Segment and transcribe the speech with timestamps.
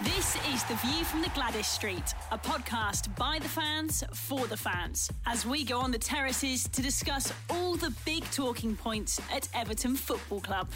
[0.00, 4.56] This is The View from the Gwladys Street, a podcast by the fans for the
[4.56, 9.48] fans, as we go on the terraces to discuss all the big talking points at
[9.54, 10.68] Everton Football Club.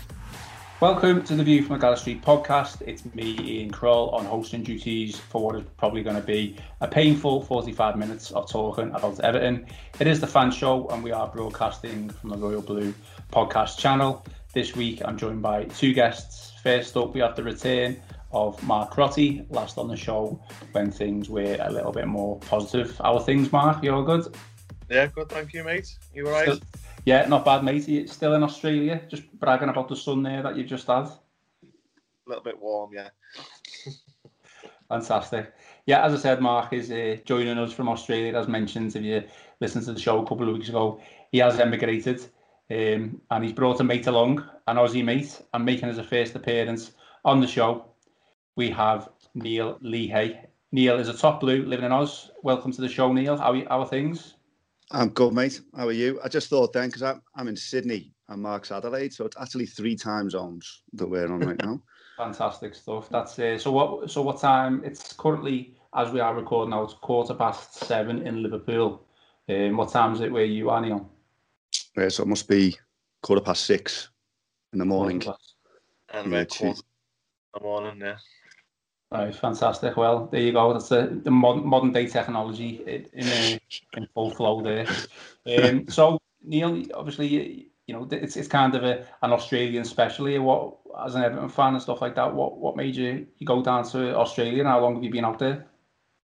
[0.80, 2.82] Welcome to the View from the Gwladys Street podcast.
[2.85, 6.89] It's me, Ian Croll, on hosting duties for what is probably going to be a
[6.89, 9.67] painful 45 minutes of talking about Everton.
[10.01, 12.93] It is the fan show, and we are broadcasting from the Royal Blue
[13.33, 14.27] podcast channel.
[14.53, 16.55] This week, I'm joined by two guests.
[16.65, 18.02] First up, we have the return
[18.33, 20.41] of Mark Crotty, last on the show
[20.73, 22.97] when things were a little bit more positive.
[22.98, 23.83] How are things, Mark?
[23.83, 24.34] You all good?
[24.91, 25.97] Yeah, good, thank you, mate.
[26.15, 26.45] You all right?
[26.45, 26.60] Still,
[27.05, 27.88] yeah, not bad, mate.
[27.88, 29.02] You still in Australia?
[29.09, 31.07] Just bragging about the sun there that you just had?
[31.07, 31.19] A
[32.27, 33.09] little bit warm, yeah.
[34.88, 35.52] Fantastic.
[35.87, 38.95] Yeah, as I said, Mark is uh, joining us from Australia, as mentioned.
[38.95, 39.24] If you
[39.60, 42.24] listened to the show a couple of weeks ago, he has emigrated
[42.73, 46.93] um, and he's brought a mate along, an Aussie mate, and making his first appearance
[47.24, 47.91] on the show
[48.56, 50.47] we have Neil Leahey.
[50.73, 52.30] Neil is a top blue living in Oz.
[52.43, 53.37] Welcome to the show, Neil.
[53.37, 54.35] How are, how are things?
[54.90, 55.60] I'm good, mate.
[55.74, 56.21] How are you?
[56.23, 59.66] I just thought then, because I'm, I'm in Sydney and Mark's Adelaide, so it's actually
[59.66, 61.82] three time zones that we're on right now.
[62.18, 63.09] Fantastic stuff.
[63.09, 63.73] That's uh, so.
[63.73, 64.20] What so?
[64.20, 64.82] What time?
[64.84, 66.82] It's currently as we are recording now.
[66.82, 69.02] It's quarter past seven in Liverpool.
[69.48, 71.10] Um, what time is it where you are, Neil?
[71.96, 72.77] Yeah, so it must be
[73.22, 74.10] quarter past six
[74.74, 75.22] in the morning.
[76.12, 76.82] And yeah, quarter
[77.55, 78.16] the morning, yeah.
[79.12, 79.98] Right, fantastic.
[79.98, 80.72] Well, there you go.
[80.72, 82.82] That's the, the modern, modern day technology
[83.12, 83.60] in, a,
[83.94, 84.86] in full flow there.
[85.46, 90.38] Um, so, Neil, obviously, you know, it's it's kind of a, an Australian specialty.
[90.38, 93.62] What, as an Everton fan and stuff like that, what what made you, you go
[93.62, 94.60] down to Australia?
[94.60, 95.66] And how long have you been out there?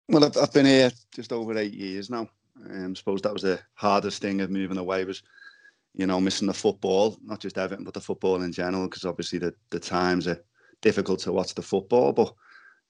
[0.07, 2.29] Well, I've, I've been here just over eight years now.
[2.69, 5.23] Um, I suppose that was the hardest thing of moving away was,
[5.93, 9.39] you know, missing the football, not just Everton, but the football in general, because obviously
[9.39, 10.41] the, the times are
[10.81, 12.33] difficult to watch the football, but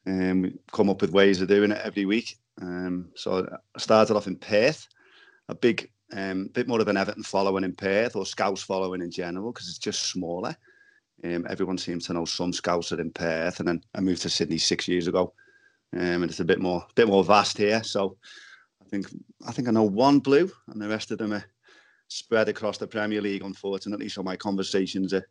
[0.07, 2.37] um, we come up with ways of doing it every week.
[2.61, 4.87] Um, so I started off in Perth,
[5.49, 9.11] a big, um, bit more of an Everton following in Perth or Scouts following in
[9.11, 10.55] general because it's just smaller.
[11.23, 14.29] Um, everyone seems to know some Scouts are in Perth, and then I moved to
[14.29, 15.33] Sydney six years ago,
[15.93, 17.83] um, and it's a bit more, bit more vast here.
[17.83, 18.17] So
[18.81, 19.07] I think
[19.45, 21.43] I think I know one blue, and the rest of them are
[22.07, 23.43] spread across the Premier League.
[23.43, 25.27] Unfortunately, so my conversations are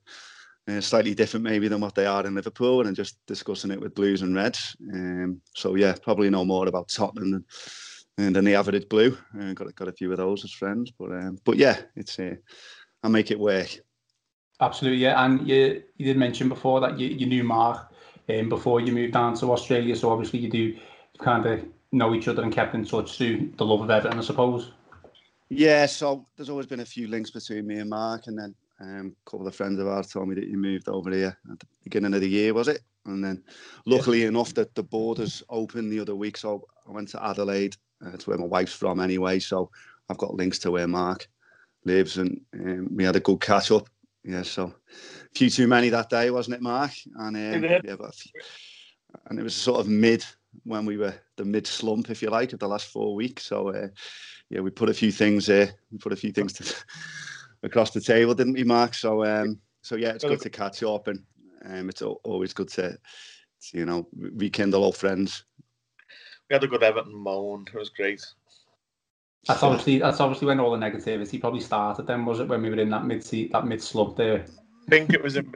[0.69, 3.95] uh, slightly different maybe than what they are in Liverpool, and just discussing it with
[3.95, 4.77] Blues and Reds.
[4.93, 7.45] Um, so yeah, probably know more about Tottenham
[8.17, 9.17] than, than the average Blue.
[9.41, 12.35] Uh, got got a few of those as friends, but um, but yeah, it's uh,
[13.03, 13.79] I make it work.
[14.61, 15.25] Absolutely, yeah.
[15.25, 17.93] And you you did mention before that you, you knew Mark
[18.29, 20.77] um, before you moved down to Australia, so obviously you do
[21.19, 24.23] kind of know each other and kept in touch through the love of Everton, I
[24.23, 24.73] suppose.
[25.49, 29.17] Yeah, so there's always been a few links between me and Mark, and then um,
[29.27, 31.67] a couple of friends of ours told me that you moved over here at the
[31.85, 32.83] beginning of the year, was it?
[33.07, 33.43] And then,
[33.87, 34.29] luckily yeah.
[34.29, 37.77] enough, that the borders opened the other week, so I went to Adelaide.
[38.05, 39.71] Uh, it's where my wife's from anyway, so
[40.09, 41.29] I've got links to where Mark
[41.85, 43.89] lives, and um, we had a good catch up.
[44.25, 46.91] Yeah, so a few too many that day, wasn't it, Mark?
[47.17, 48.33] And um, yeah, but few,
[49.27, 50.25] and it was sort of mid
[50.65, 53.47] when we were the mid slump, if you like, of the last four weeks.
[53.47, 53.89] So uh,
[54.51, 55.73] yeah, we put a few things there.
[55.93, 56.75] We put a few things to
[57.63, 58.95] across the table, didn't we, Mark?
[58.95, 61.23] So um, so yeah, it's good to catch up, and
[61.65, 65.45] um, it's always good to, to, you know rekindle old friends.
[66.49, 67.67] We had a good Everton moan.
[67.73, 68.25] It was great.
[69.47, 72.07] That's obviously that's obviously when all the negativity probably started.
[72.07, 74.45] Then was it when we were in that mid seat that mid slump there?
[74.87, 75.53] I think it was in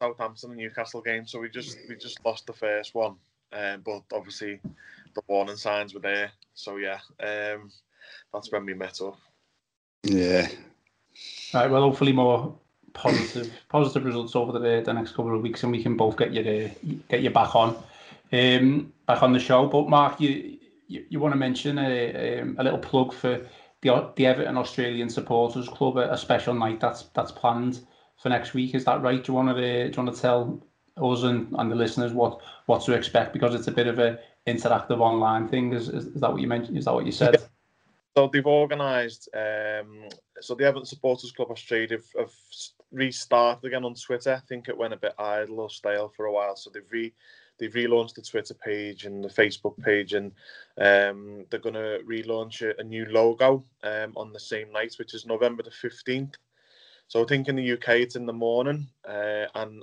[0.00, 1.26] Southampton and Newcastle game.
[1.26, 3.16] So we just we just lost the first one,
[3.52, 4.60] um, but obviously
[5.14, 6.30] the warning signs were there.
[6.54, 7.70] So yeah, um,
[8.32, 9.18] that's when we met up.
[10.02, 10.48] Yeah,
[11.54, 11.70] Right.
[11.70, 12.56] Well, hopefully more
[12.92, 16.32] positive positive results over the, the next couple of weeks, and we can both get
[16.32, 16.70] you to,
[17.08, 17.76] get you back on
[18.32, 19.66] um, back on the show.
[19.66, 23.46] But Mark, you you, you want to mention a, um, a little plug for
[23.82, 27.80] the the Everton Australian Supporters Club, a, a, special night that's that's planned
[28.22, 28.74] for next week.
[28.74, 29.22] Is that right?
[29.22, 30.62] Do you want to do you want to tell
[30.96, 34.18] us and, and the listeners what what to expect because it's a bit of a
[34.46, 35.72] interactive online thing.
[35.72, 36.78] Is, is, is that what you mentioned?
[36.78, 37.36] Is that what you said?
[38.16, 39.28] So they've organised.
[39.34, 40.08] Um,
[40.40, 42.32] so the Everton Supporters Club Australia have, have,
[42.92, 44.32] restarted again on Twitter.
[44.32, 46.56] I think it went a bit idle or stale for a while.
[46.56, 47.12] So they've re
[47.58, 50.32] they've relaunched the Twitter page and the Facebook page, and
[50.78, 55.12] um, they're going to relaunch a, a, new logo um, on the same night, which
[55.12, 56.36] is November the fifteenth.
[57.08, 59.82] So I think in the UK it's in the morning, uh, and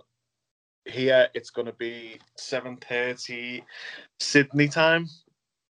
[0.85, 3.63] here it's going to be seven thirty
[4.19, 5.07] Sydney time.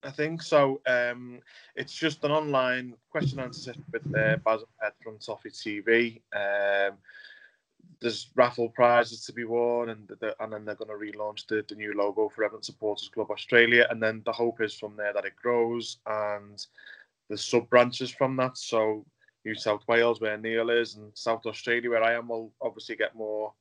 [0.03, 0.81] I think so.
[0.85, 1.39] Um,
[1.75, 6.21] it's just an online question answer session with uh, Basil Head from Toffee TV.
[6.35, 6.97] Um,
[8.01, 11.63] there's raffle prizes to be won, and the, and then they're going to relaunch the,
[11.67, 15.13] the new logo for Everton Supporters Club Australia, and then the hope is from there
[15.13, 16.65] that it grows and
[17.29, 18.57] the sub branches from that.
[18.57, 19.05] So
[19.45, 23.15] New South Wales, where Neil is, and South Australia, where I am, will obviously get
[23.15, 23.53] more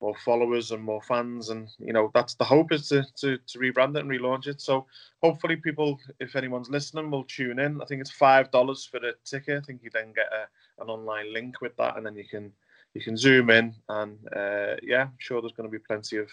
[0.00, 3.58] more followers and more fans, and you know that's the hope is to to, to
[3.58, 4.60] rebrand it and relaunch it.
[4.60, 4.86] So
[5.22, 7.80] hopefully people, if anyone's listening, will tune in.
[7.80, 9.62] I think it's five dollars for the ticket.
[9.62, 12.52] I think you then get a, an online link with that, and then you can
[12.94, 16.28] you can zoom in, and uh, yeah, I'm sure there's going to be plenty of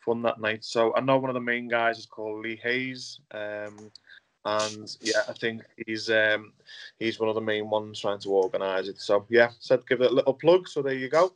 [0.00, 0.64] fun that night.
[0.64, 3.20] So I know one of the main guys is called Lee Hayes.
[3.32, 3.90] Um,
[4.44, 6.52] and yeah, I think he's um,
[6.98, 9.00] he's one of the main ones trying to organise it.
[9.00, 10.68] So yeah, said give it a little plug.
[10.68, 11.32] So there you go.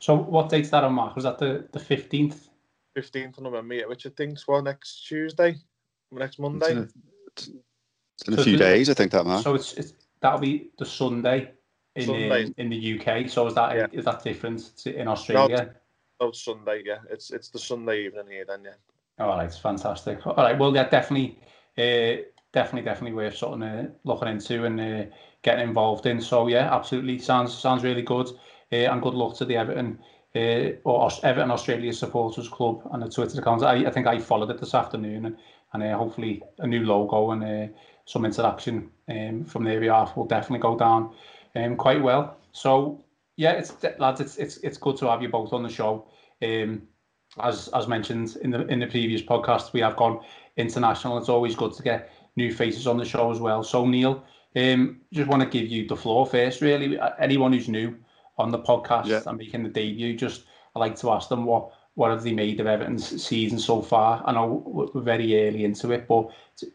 [0.00, 1.14] So what date's that on, Mark?
[1.14, 2.48] Was that the the fifteenth?
[2.94, 5.56] Fifteenth of November, which I think's well next Tuesday,
[6.10, 6.66] next Monday.
[6.66, 7.58] It's in a,
[8.16, 9.44] it's in a so few days, I think that Mark.
[9.44, 11.52] So it's, it's that'll be the Sunday
[11.94, 12.46] in Sunday.
[12.46, 13.28] In, in the UK.
[13.28, 13.86] So is that yeah.
[13.92, 15.74] is that different in Australia?
[16.20, 16.82] No, no, Sunday.
[16.84, 18.64] Yeah, it's it's the Sunday evening here then.
[18.64, 19.24] Yeah.
[19.24, 20.26] All right, it's fantastic.
[20.26, 21.38] All right, well, yeah, definitely.
[21.76, 22.22] Uh,
[22.52, 25.04] definitely, definitely worth sort of uh, looking into and uh,
[25.42, 26.20] getting involved in.
[26.20, 28.28] So yeah, absolutely sounds sounds really good.
[28.72, 29.98] Uh, and good luck to the Everton
[30.36, 33.64] uh, or Everton Australia Supporters Club and the Twitter accounts.
[33.64, 35.36] I, I think I followed it this afternoon, and,
[35.72, 37.72] and uh, hopefully a new logo and uh,
[38.04, 41.14] some interaction um, from there we will definitely go down
[41.56, 42.36] um, quite well.
[42.52, 43.04] So
[43.36, 46.06] yeah, it's lads, it's it's it's good to have you both on the show.
[46.42, 46.82] Um,
[47.42, 50.20] as as mentioned in the in the previous podcast, we have gone
[50.56, 51.18] international.
[51.18, 53.62] It's always good to get new faces on the show as well.
[53.62, 54.24] So Neil,
[54.56, 56.60] um, just want to give you the floor first.
[56.60, 57.96] Really, anyone who's new
[58.38, 59.22] on the podcast yeah.
[59.26, 60.44] and making the debut, just
[60.74, 64.22] I like to ask them what what have they made of Everton's season so far.
[64.24, 66.30] I know we're very early into it, but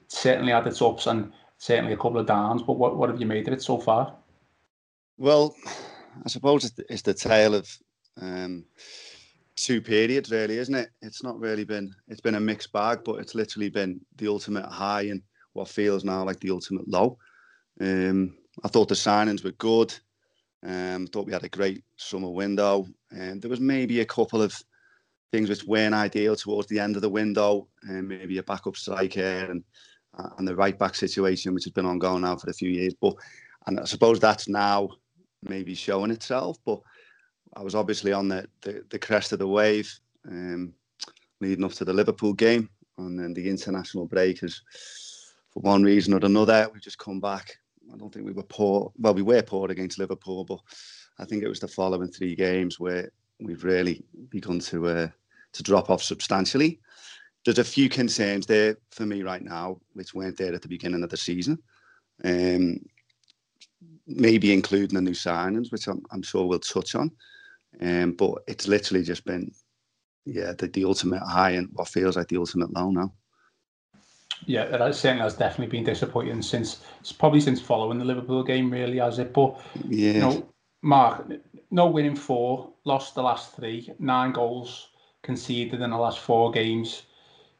[0.08, 2.62] certainly had its ups and certainly a couple of downs.
[2.62, 4.14] But what what have you made of it so far?
[5.18, 5.56] Well,
[6.26, 7.70] I suppose it's the tale of
[8.20, 8.66] um,
[9.56, 10.90] two periods, really, isn't it?
[11.02, 14.66] It's not really been it's been a mixed bag, but it's literally been the ultimate
[14.66, 15.22] high and
[15.54, 17.18] what feels now like the ultimate low.
[17.80, 19.94] Um, I thought the signings were good.
[20.66, 24.56] Um, thought we had a great summer window, and there was maybe a couple of
[25.32, 29.48] things which weren't ideal towards the end of the window, and maybe a backup striker
[29.50, 29.64] and
[30.38, 32.94] and the right back situation, which has been ongoing now for a few years.
[33.02, 33.16] But
[33.68, 34.90] and I suppose that's now
[35.42, 36.58] maybe showing itself.
[36.66, 36.80] But
[37.56, 39.92] I was obviously on the the, the crest of the wave,
[40.30, 40.74] um,
[41.42, 44.62] leading up to the Liverpool game, and then the international break has
[45.54, 47.58] for one reason or another, we've just come back.
[47.94, 48.92] I don't think we were poor.
[48.98, 50.60] Well, we were poor against Liverpool, but
[51.20, 55.08] I think it was the following three games where we've really begun to uh,
[55.54, 56.80] to drop off substantially.
[57.46, 61.04] There's a few concerns there for me right now, which weren't there at the beginning
[61.04, 61.60] of the season.
[62.24, 62.80] Um,
[64.08, 67.12] maybe including the new signings, which I'm, I'm sure we'll touch on.
[67.82, 69.52] Um, but it's literally just been,
[70.26, 73.14] yeah, the, the ultimate high and what feels like the ultimate low now.
[74.46, 76.82] Yeah, that certainly has definitely been disappointing since
[77.18, 79.34] probably since following the Liverpool game, really, has it?
[79.34, 80.50] But yeah, you know,
[80.82, 81.26] Mark,
[81.72, 84.90] no winning four, lost the last three, nine goals
[85.22, 87.04] conceded in the last four games,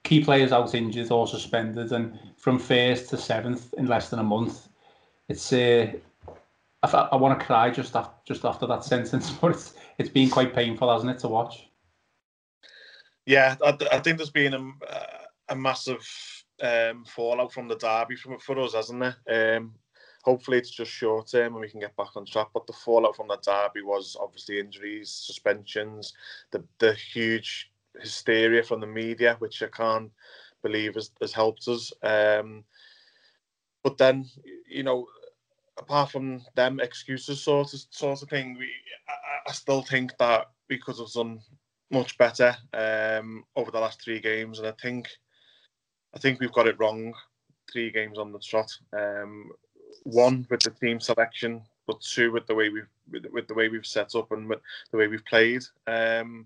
[0.04, 4.24] key players out injured or suspended, and from first to seventh in less than a
[4.24, 4.68] month.
[5.30, 5.94] It's uh,
[6.84, 10.30] I, I want to cry just after just after that sentence, but it's it's been
[10.30, 11.68] quite painful, hasn't it, to watch?
[13.26, 14.72] Yeah, I, I think there's been a,
[15.48, 16.06] a massive
[16.64, 19.58] um, fallout from the derby from for us, hasn't it?
[19.58, 19.76] Um,
[20.24, 22.48] hopefully it's just short term and we can get back on track.
[22.54, 26.14] But the fallout from the derby was obviously injuries, suspensions,
[26.52, 30.12] the the huge hysteria from the media, which I can't
[30.64, 31.92] believe has, has helped us.
[32.02, 32.64] Um,
[33.84, 34.26] but then,
[34.68, 35.08] you know,
[35.78, 38.70] apart from them excuses sort of sort of thing, we
[39.10, 41.42] I, I still think that we could have done
[41.92, 45.10] much better um, over the last three games, and I think
[46.16, 47.14] I think we've got it wrong.
[47.72, 48.72] Three games on the trot.
[48.94, 49.52] Um,
[50.04, 53.70] one with the team selection, but two with the way we've with, with, the way
[53.70, 54.60] we've set up and with
[54.92, 55.64] the way we've played.
[55.88, 56.46] Um,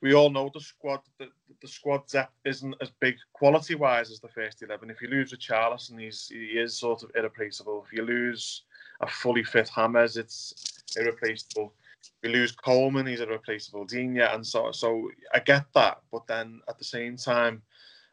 [0.00, 1.28] we all know the squad the,
[1.60, 4.90] the squad depth isn't as big quality wise as the first eleven.
[4.90, 7.84] If you lose Richarlison, he's he is sort of irreplaceable.
[7.86, 8.62] If you lose
[9.00, 11.72] a fully fit James, it's irreplaceable.
[12.02, 13.84] If you lose Coleman, he's irreplaceable.
[13.84, 17.62] Digne, and so so I get that, but then at the same time,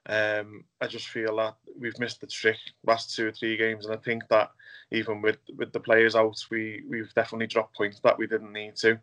[0.07, 3.93] um, I just feel that we've missed the trick last two or three games, and
[3.93, 4.51] I think that
[4.91, 8.75] even with with the players out, we we've definitely dropped points that we didn't need
[8.77, 8.99] to.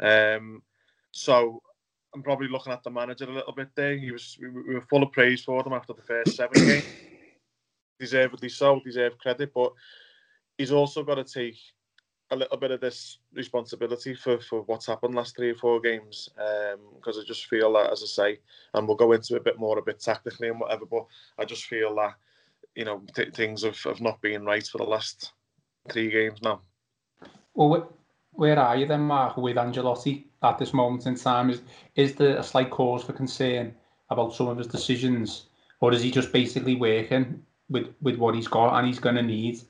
[0.00, 0.62] Um,
[1.12, 1.62] so
[2.14, 3.96] I'm probably looking at the manager a little bit there.
[3.96, 6.84] He was we, we were full of praise for them after the first seven games.
[8.00, 9.72] Deservedly so, deserve credit, but
[10.56, 11.58] he's also got to take
[12.30, 16.28] a little bit of this responsibility for, for what's happened last three or four games
[16.34, 18.38] because um, I just feel that, as I say,
[18.74, 21.06] and we'll go into a bit more a bit tactically and whatever, but
[21.38, 22.14] I just feel that
[22.74, 25.32] you know th- things have, have not been right for the last
[25.90, 26.60] three games now.
[27.54, 27.92] Well,
[28.32, 31.50] where are you then, Mark, with Ancelotti at this moment in time?
[31.50, 31.62] Is
[31.96, 33.74] is there a slight cause for concern
[34.10, 35.46] about some of his decisions,
[35.80, 39.22] or is he just basically working with with what he's got and he's going to
[39.22, 39.60] need,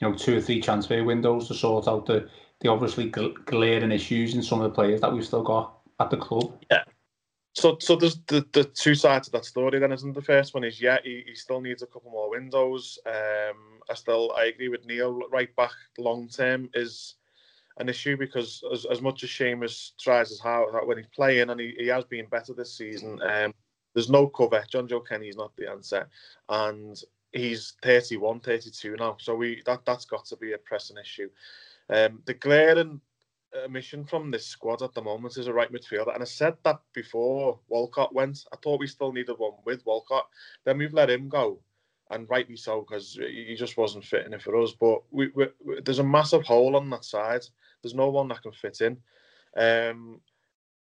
[0.00, 2.28] you know, two or three transfer windows to sort out the
[2.60, 6.16] the obviously glaring issues in some of the players that we've still got at the
[6.16, 6.62] club?
[6.70, 6.84] Yeah.
[7.54, 9.78] So, so there's the, the two sides of that story.
[9.78, 12.98] Then, isn't the first one is yeah, he, he still needs a couple more windows.
[13.06, 15.20] Um, I still I agree with Neil.
[15.30, 17.16] Right back long term is
[17.78, 21.60] an issue because as, as much as Seamus tries as hard when he's playing and
[21.60, 23.54] he, he has been better this season, um,
[23.94, 24.62] there's no cover.
[24.72, 26.08] Jonjoe Kenny is not the answer,
[26.48, 29.16] and he's 31, 32 now.
[29.18, 31.28] So we that that's got to be a pressing issue.
[31.88, 33.00] Um, the glaring
[33.64, 36.80] omission from this squad at the moment is a right midfielder, and I said that
[36.94, 38.44] before Walcott went.
[38.52, 40.28] I thought we still needed one with Walcott.
[40.64, 41.58] Then we've let him go,
[42.10, 44.72] and rightly so because he just wasn't fitting it for us.
[44.78, 47.42] But we, we, we, there's a massive hole on that side.
[47.82, 48.98] There's no one that can fit in.
[49.56, 50.20] Um,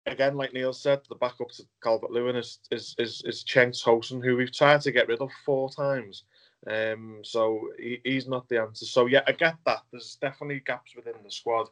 [0.05, 4.23] again, like Neil said, the backup to Calvert Lewin is is is, is Cenk Tosun,
[4.23, 6.23] who we've tried to get rid of four times.
[6.67, 8.85] Um, so he, he's not the answer.
[8.85, 9.81] So yeah, I get that.
[9.91, 11.69] There's definitely gaps within the squad.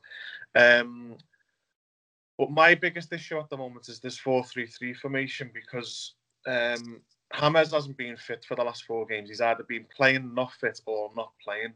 [0.56, 1.16] Um,
[2.38, 6.14] but my biggest issue at the moment is this four-three-three formation because
[6.48, 7.02] um,
[7.38, 9.30] James hasn't been fit for the last four games.
[9.30, 11.74] He's either been playing not fit or not playing.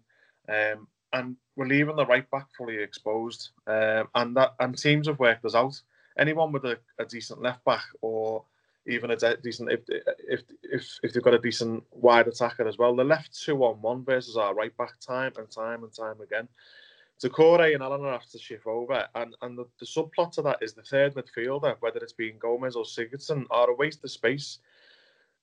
[0.47, 3.49] Um, and we're leaving the right back fully exposed.
[3.67, 5.79] Um, and that and teams have worked us out.
[6.17, 8.43] Anyone with a, a decent left back or
[8.85, 12.77] even a de- decent if if if if they've got a decent wide attacker as
[12.77, 16.19] well, they're left two on one versus our right back time and time and time
[16.21, 16.47] again.
[17.21, 20.73] Doucouré and Allen have to shift over, and and the, the subplot to that is
[20.73, 24.59] the third midfielder, whether it's being Gomes or Sigurdsson, are a waste of space.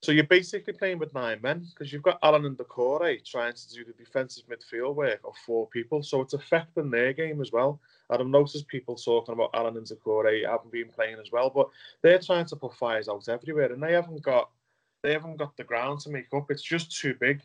[0.03, 3.53] So you're basically playing with nine men because you've got Allen and Doucouré eh, trying
[3.53, 6.03] to do the defensive midfield work of four people.
[6.03, 7.79] So it's affecting their game as well.
[8.09, 11.51] And I've noticed people talking about Allen and Doucouré eh, haven't been playing as well,
[11.51, 11.69] but
[12.01, 14.49] they're trying to put fires out everywhere, and they haven't got
[15.03, 16.51] they haven't got the ground to make up.
[16.51, 17.43] It's just too big.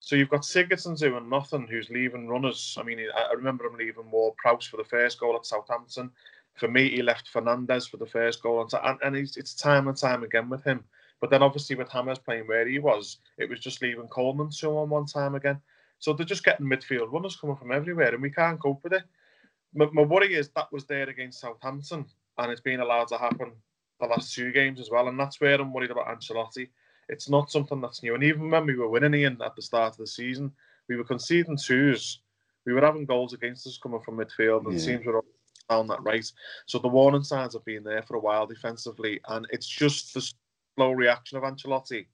[0.00, 2.76] So you've got Sigurdsson doing nothing, who's leaving runners.
[2.80, 6.10] I mean, I remember him leaving Ward Prowse for the first goal at Southampton.
[6.54, 10.22] For me, he left Fernandes for the first goal, and, and it's time and time
[10.22, 10.84] again with him.
[11.20, 14.76] But then obviously with James playing where he was, it was just leaving Coleman two
[14.76, 15.60] on one time again.
[15.98, 19.02] So they're just getting midfield runners coming from everywhere, and we can't cope with it.
[19.74, 22.06] My, my worry is that was there against Southampton,
[22.38, 23.52] and it's been allowed to happen
[24.00, 26.68] the last two games as well, and that's where I'm worried about Ancelotti.
[27.08, 29.94] It's not something that's new, and even when we were winning Ian at the start
[29.94, 30.52] of the season,
[30.88, 32.20] we were conceding twos.
[32.64, 34.86] We were having goals against us coming from midfield, and yeah.
[34.86, 35.24] teams were
[35.68, 36.30] down that right.
[36.66, 40.20] So the warning signs have been there for a while defensively, and it's just the
[40.78, 42.06] slow reaction of Ancelotti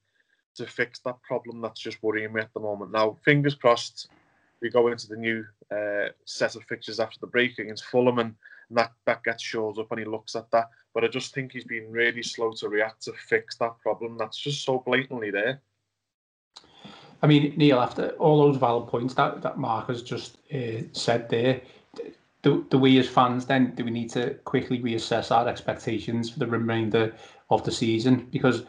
[0.56, 2.92] to fix that problem that's just worrying me at the moment.
[2.92, 4.08] Now, fingers crossed,
[4.62, 8.34] we go into the new uh, set of fixtures after the break against Fulham, and,
[8.70, 10.70] and that that gets shows up and he looks at that.
[10.94, 14.38] But I just think he's been really slow to react to fix that problem that's
[14.38, 15.60] just so blatantly there.
[17.20, 21.28] I mean, Neil, after all those valid points that, that Mark has just uh, said
[21.28, 21.60] there,
[22.44, 26.38] do, do we as fans then do we need to quickly reassess our expectations for
[26.38, 27.12] the remainder
[27.50, 28.64] of the season because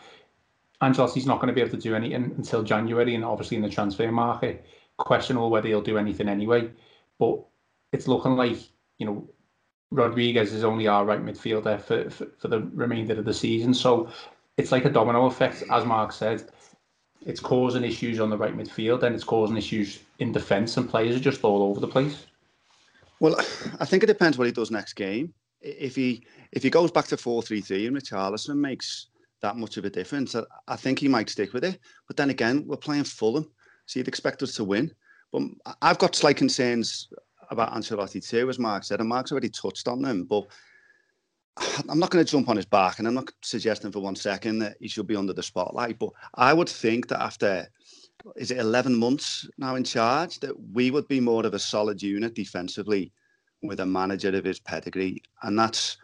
[0.82, 3.70] Ancelotti's not going to be able to do anything until January, and obviously in the
[3.70, 4.66] transfer market,
[4.98, 6.70] questionable whether he'll do anything anyway.
[7.18, 7.40] But
[7.92, 8.58] it's looking like
[8.98, 9.30] you know
[9.92, 13.74] Rodriguez is only our right midfielder for, for, for the remainder of the season.
[13.74, 14.10] So
[14.58, 16.50] it's like a domino effect, as Mark said.
[17.26, 21.16] It's causing issues on the right midfield, and it's causing issues in defence, and players
[21.16, 22.26] are just all over the place.
[23.20, 23.36] Well,
[23.80, 25.34] I think it depends what he does next game.
[25.62, 29.08] If he if he goes back to four three three and Richarlison makes
[29.42, 30.36] that much of a difference,
[30.68, 31.80] I, think he might stick with it.
[32.08, 33.50] But then again, we're playing Fulham,
[33.86, 34.92] so you'd expect us to win.
[35.32, 35.44] But
[35.82, 37.10] I've got slight concerns
[37.52, 40.24] about Ancelotti too, as Mark said, and Mark's already touched on them.
[40.24, 40.48] But
[41.90, 44.60] I'm not going to jump on his back, and I'm not suggesting for one second
[44.60, 46.00] that he should be under the spotlight.
[46.00, 47.68] But I would think that after
[48.36, 52.02] is it 11 months now in charge that we would be more of a solid
[52.02, 53.12] unit defensively
[53.62, 55.22] with a manager of his pedigree?
[55.44, 55.98] And that's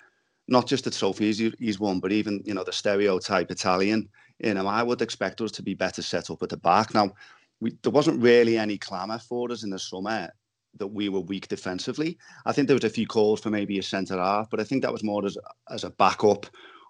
[0.47, 4.09] not just the trophies he's won but even you know the stereotype Italian
[4.39, 6.93] you know I would expect us to be better set up at the back.
[6.93, 7.11] Now
[7.59, 10.29] we, there wasn't really any clamour for us in the summer
[10.77, 12.17] that we were weak defensively.
[12.45, 14.81] I think there was a few calls for maybe a centre half but I think
[14.81, 15.37] that was more as,
[15.69, 16.45] as a backup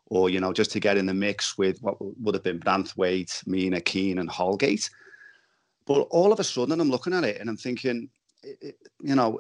[0.07, 3.45] or you know just to get in the mix with what would have been Branthwaite,
[3.47, 4.89] Mina, Keane and Holgate
[5.93, 8.09] but all of a sudden, I'm looking at it and I'm thinking,
[9.01, 9.39] you know,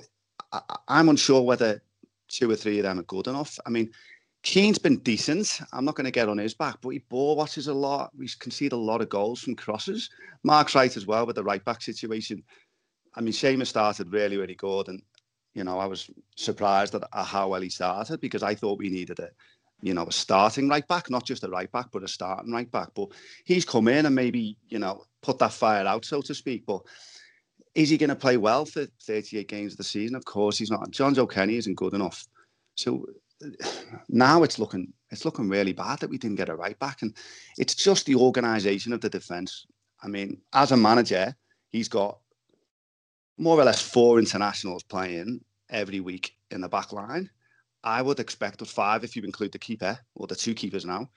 [0.51, 1.81] I, I'm unsure whether
[2.27, 3.57] two or three of them are good enough.
[3.65, 3.91] I mean,
[4.43, 5.61] Keane's been decent.
[5.71, 8.11] I'm not going to get on his back, but he ball watches a lot.
[8.19, 10.09] He's conceded a lot of goals from crosses.
[10.43, 12.43] Mark's right as well with the right back situation.
[13.15, 15.01] I mean, Seamus started really, really good, and
[15.53, 19.19] you know, I was surprised at how well he started because I thought we needed
[19.19, 19.29] a,
[19.81, 22.71] you know, a starting right back, not just a right back, but a starting right
[22.71, 22.89] back.
[22.95, 23.09] But
[23.45, 26.65] he's come in and maybe, you know, put that fire out, so to speak.
[26.65, 26.81] But
[27.73, 30.15] is he going to play well for 38 games of the season?
[30.15, 30.91] Of course he's not.
[30.91, 32.25] Jonjoe Kenny isn't good enough.
[32.75, 33.05] So
[34.09, 37.01] now it's looking it's looking really bad that we didn't get a right back.
[37.01, 37.15] And
[37.57, 39.65] it's just the organisation of the defence.
[40.01, 41.35] I mean, as a manager,
[41.69, 42.19] he's got
[43.37, 47.29] more or less four internationals playing every week in the back line.
[47.83, 51.09] I would expect us five if you include the keeper or the two keepers now.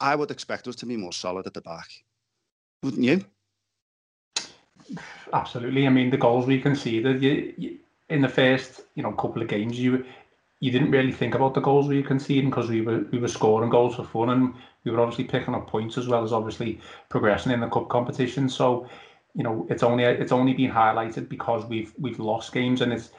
[0.00, 1.88] I would expect us to be more solid at the back.
[2.82, 3.24] Wouldn't you?
[5.32, 5.86] Absolutely.
[5.86, 9.48] I mean, the goals we conceded you, you, in the first, you know, couple of
[9.48, 10.04] games, you
[10.60, 13.28] you didn't really think about the goals we were conceding because we were we were
[13.28, 16.80] scoring goals for fun and we were obviously picking up points as well as obviously
[17.08, 18.48] progressing in the cup competition.
[18.48, 18.88] So,
[19.34, 23.10] you know, it's only it's only been highlighted because we've we've lost games and it's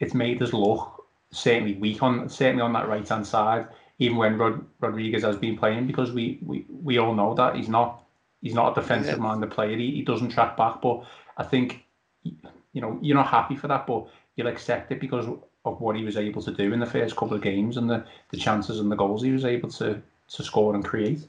[0.00, 1.01] it's made us look
[1.32, 3.66] certainly weak on certainly on that right hand side,
[3.98, 7.68] even when Rod, Rodriguez has been playing because we, we we all know that he's
[7.68, 8.04] not
[8.40, 9.22] he's not a defensive yeah.
[9.22, 9.76] minded player.
[9.76, 11.04] He, he doesn't track back, but
[11.36, 11.84] I think
[12.22, 15.26] you know you're not happy for that, but you'll accept it because
[15.64, 18.04] of what he was able to do in the first couple of games and the,
[18.30, 21.26] the chances and the goals he was able to to score and create.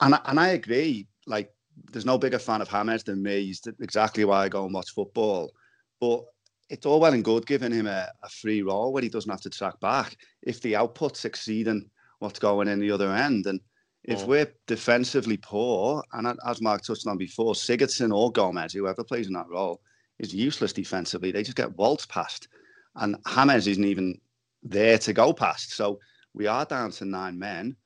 [0.00, 1.06] And and I agree.
[1.26, 1.52] Like,
[1.92, 3.46] there's no bigger fan of James than me.
[3.46, 5.52] He's exactly why I go and watch football.
[6.00, 6.24] But
[6.70, 9.40] it's all well and good giving him a, a free role where he doesn't have
[9.42, 13.46] to track back if the output's exceeding what's going in the other end.
[13.46, 13.60] And
[14.04, 14.26] if oh.
[14.26, 19.32] we're defensively poor, and as Mark touched on before, Sigurdsson or Gomes, whoever plays in
[19.34, 19.80] that role,
[20.20, 21.32] is useless defensively.
[21.32, 22.48] They just get waltzed past.
[22.96, 24.18] And James isn't even
[24.62, 25.72] there to go past.
[25.72, 25.98] So
[26.34, 27.76] we are down to nine men.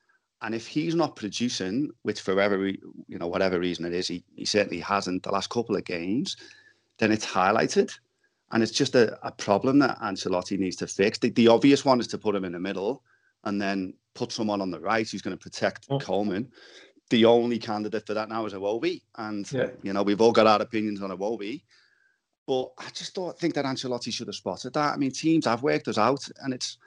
[0.42, 4.24] And if he's not producing, which for every, you know, whatever reason it is, he,
[4.36, 6.36] he certainly hasn't the last couple of games,
[6.98, 7.90] then it's highlighted.
[8.52, 11.18] And it's just a, a problem that Ancelotti needs to fix.
[11.18, 13.02] The, the, obvious one is to put him in the middle
[13.44, 15.98] and then put someone on the right who's going to protect oh.
[15.98, 16.50] Coleman.
[17.10, 19.02] The only candidate for that now is Iwobi.
[19.16, 19.68] And, yeah.
[19.82, 21.62] you know, we've all got our opinions on Iwobi.
[22.46, 24.94] But I just don't think that Ancelotti should have spotted that.
[24.94, 26.78] I mean, teams have worked us out and it's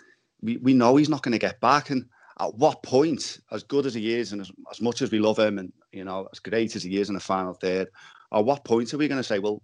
[0.42, 1.90] we, we know he's not going to get back.
[1.90, 2.06] And
[2.40, 5.40] at what point, as good as he is and as, as much as we love
[5.40, 7.90] him and, you know, as great as he is in the final third,
[8.32, 9.62] at what point are we going to say, well,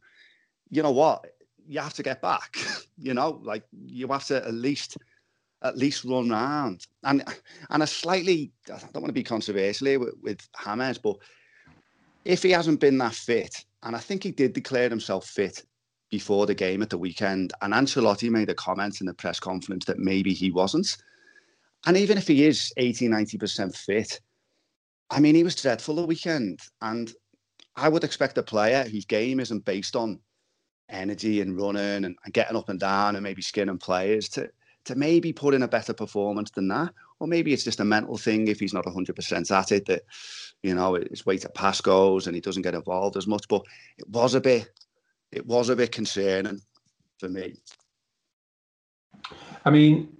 [0.69, 1.25] you know what,
[1.67, 2.55] you have to get back.
[2.97, 4.97] you know, like you have to at least
[5.61, 6.85] at least run around.
[7.03, 7.23] And
[7.69, 11.17] and a slightly, I don't want to be controversial here with, with James, but
[12.25, 15.63] if he hasn't been that fit, and I think he did declare himself fit
[16.09, 19.85] before the game at the weekend, and Ancelotti made a comment in the press conference
[19.85, 20.97] that maybe he wasn't.
[21.85, 24.21] And even if he is 80, 90% fit,
[25.09, 26.59] I mean, he was dreadful the weekend.
[26.81, 27.11] And
[27.75, 30.19] I would expect a player whose game isn't based on
[30.93, 34.49] energy and running and, and getting up and down and maybe skinning players to
[34.85, 36.93] to maybe put in a better performance than that.
[37.19, 40.03] Or maybe it's just a mental thing if he's not 100% at it that,
[40.61, 43.47] you know, his way to pass goes and he doesn't get involved as much.
[43.47, 43.63] But
[43.97, 44.69] it was a bit,
[45.31, 46.59] it was a bit concerning
[47.17, 47.55] for me.
[49.63, 50.17] I mean,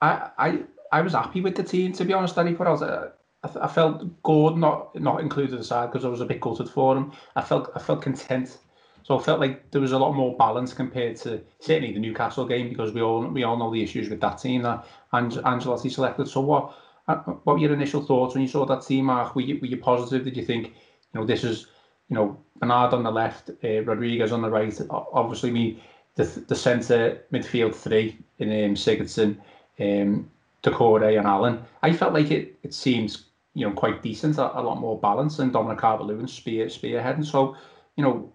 [0.00, 2.82] I I, I was happy with the team, to be honest, Danny, put out.
[2.82, 3.08] Uh,
[3.42, 7.12] I, felt good, not not included aside because I was a bit gutted for him.
[7.36, 8.58] I felt I felt content
[9.02, 12.46] so I felt like there was a lot more balance compared to certainly the Newcastle
[12.46, 15.90] game because we all we all know the issues with that team that Ange- Angelotti
[15.90, 16.28] selected.
[16.28, 16.74] So what
[17.08, 19.34] uh, what were your initial thoughts when you saw that team, Mark?
[19.34, 20.24] Were you, were you positive?
[20.24, 21.66] Did you think, you know, this is,
[22.08, 24.78] you know, Bernard on the left, uh, Rodriguez on the right?
[24.90, 25.82] Obviously, we
[26.14, 29.38] the the centre midfield three in um, Sigurdsson,
[29.80, 30.30] um,
[30.62, 31.62] Doucouré and Allen.
[31.82, 35.38] I felt like it it seems you know quite decent, a, a lot more balance,
[35.38, 37.24] and Dominic Calvert-Lewin spear spearheading.
[37.24, 37.56] So,
[37.96, 38.32] you know,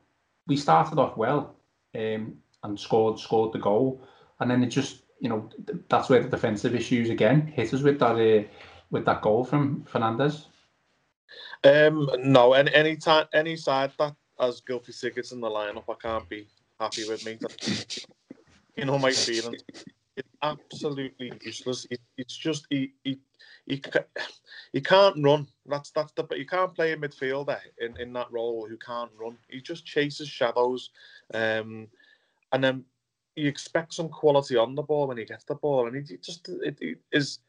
[0.47, 1.55] we started off well
[1.95, 4.01] um, and scored scored the goal,
[4.39, 5.49] and then it just you know
[5.89, 8.47] that's where the defensive issues again hit us with that uh,
[8.91, 10.45] with that goal from Fernandes.
[11.63, 15.93] Um, no, any any time any side that has Gylfi Sigurdsson in the lineup, I
[16.01, 16.47] can't be
[16.79, 17.39] happy with me.
[18.77, 19.63] you know my feelings.
[20.17, 21.87] It's absolutely useless.
[21.91, 23.19] It, it's just he, he
[23.65, 23.81] he
[24.73, 25.47] he can't run.
[25.65, 29.11] That's that's the but you can't play a midfielder in, in that role who can't
[29.19, 29.37] run.
[29.49, 30.91] He just chases shadows,
[31.33, 31.87] um,
[32.51, 32.85] and then
[33.35, 36.49] you expect some quality on the ball when he gets the ball, and he, just
[36.49, 37.39] it, it is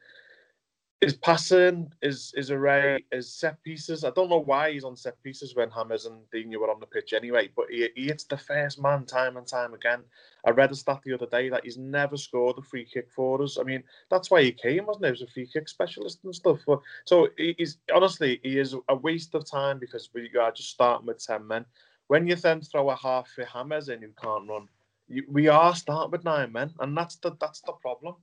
[1.01, 4.03] his passing, his his array, his set pieces.
[4.03, 6.87] I don't know why he's on set pieces when Hames and Digne were on the
[6.87, 10.01] pitch anyway, but he, he hits the first man time and time again.
[10.47, 13.43] I read a stat the other day that he's never scored a free kick for
[13.43, 13.59] us.
[13.59, 15.09] I mean, that's why he came, wasn't he?
[15.09, 16.61] He was a free kick specialist and stuff.
[16.67, 21.07] But, so he's honestly, he is a waste of time because we are just starting
[21.07, 21.67] with 10 men.
[22.07, 24.69] When you then throw a half for Hames in who can't run,
[25.09, 28.15] you, we are starting with nine men, and that's the that's the problem.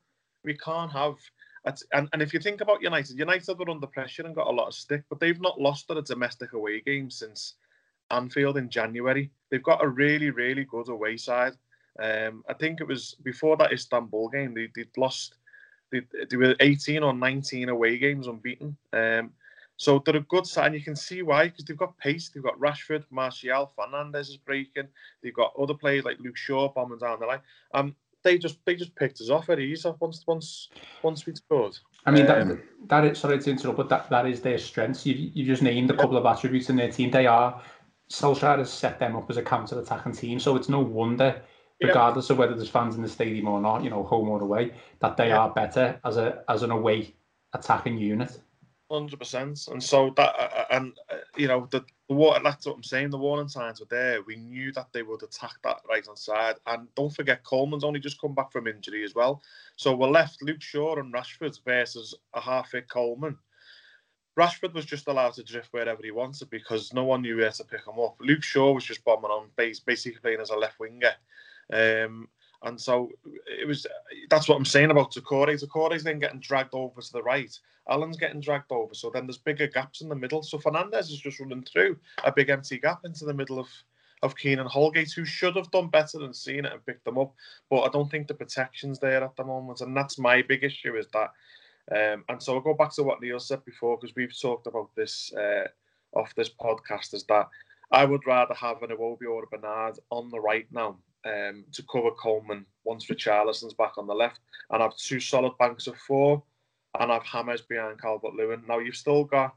[0.43, 1.15] We can't have
[1.65, 4.67] and, and if you think about United, United were under pressure and got a lot
[4.67, 7.55] of stick, but they've not lost at a domestic away game since
[8.11, 9.31] Anfield in January.
[9.49, 11.53] They've got a really, really good away side.
[11.99, 15.35] Um, I think it was before that Istanbul game, they, they'd lost,
[15.91, 18.75] they, they were 18 or 19 away games unbeaten.
[18.91, 19.31] Um,
[19.77, 20.73] so they're a good side.
[20.73, 22.29] You can see why, because they've got pace.
[22.29, 24.87] They've got Rashford, Martial, Fernandes is breaking.
[25.21, 27.41] They've got other players like Luke Shaw bombing down the line.
[27.73, 30.69] Um, they just they just picked us off at ease once once
[31.01, 31.77] once we scored.
[32.05, 35.05] I mean that um, that is sorry to interrupt, but that, that is their strength.
[35.05, 37.11] You you just named a couple of attributes in their team.
[37.11, 37.61] They are
[38.09, 41.41] Solskjaer has set them up as a counter attacking team, so it's no wonder,
[41.81, 42.33] regardless yeah.
[42.33, 45.17] of whether there's fans in the stadium or not, you know, home or away, that
[45.17, 45.39] they yeah.
[45.39, 47.13] are better as a as an away
[47.53, 48.39] attacking unit.
[48.93, 52.39] Hundred percent, and so that uh, uh, and uh, you know the, the water.
[52.43, 53.09] That's what I'm saying.
[53.09, 54.21] The warning signs were there.
[54.21, 57.99] We knew that they would attack that right hand side, and don't forget Coleman's only
[57.99, 59.41] just come back from injury as well.
[59.77, 63.35] So we're left Luke Shaw and Rashford versus a half fit Coleman.
[64.37, 67.63] Rashford was just allowed to drift wherever he wanted because no one knew where to
[67.63, 68.17] pick him up.
[68.19, 71.13] Luke Shaw was just bombing on base, basically playing as a left winger.
[71.71, 72.27] Um,
[72.63, 73.85] and so it was.
[74.29, 75.61] That's what I'm saying about Doucouré.
[75.61, 77.57] Doucouré's then getting dragged over to the right.
[77.89, 78.93] Allen's getting dragged over.
[78.93, 80.41] So then there's bigger gaps in the middle.
[80.43, 83.67] So Fernandes is just running through a big empty gap into the middle of
[84.21, 87.17] of Keane and Holgate, who should have done better than seen it and picked them
[87.17, 87.33] up.
[87.69, 90.95] But I don't think the protection's there at the moment, and that's my big issue.
[90.95, 91.31] Is that.
[91.91, 94.89] Um, and so I'll go back to what Neil said before because we've talked about
[94.95, 95.67] this uh,
[96.13, 97.13] off this podcast.
[97.13, 97.49] Is that
[97.91, 101.83] I would rather have an Iwobi or a Bernard on the right now um, to
[101.91, 106.43] cover Coleman once Richarlison's back on the left, and I've two solid banks of four,
[106.99, 108.63] and I've Hames behind Calvert Lewin.
[108.67, 109.55] Now you've still got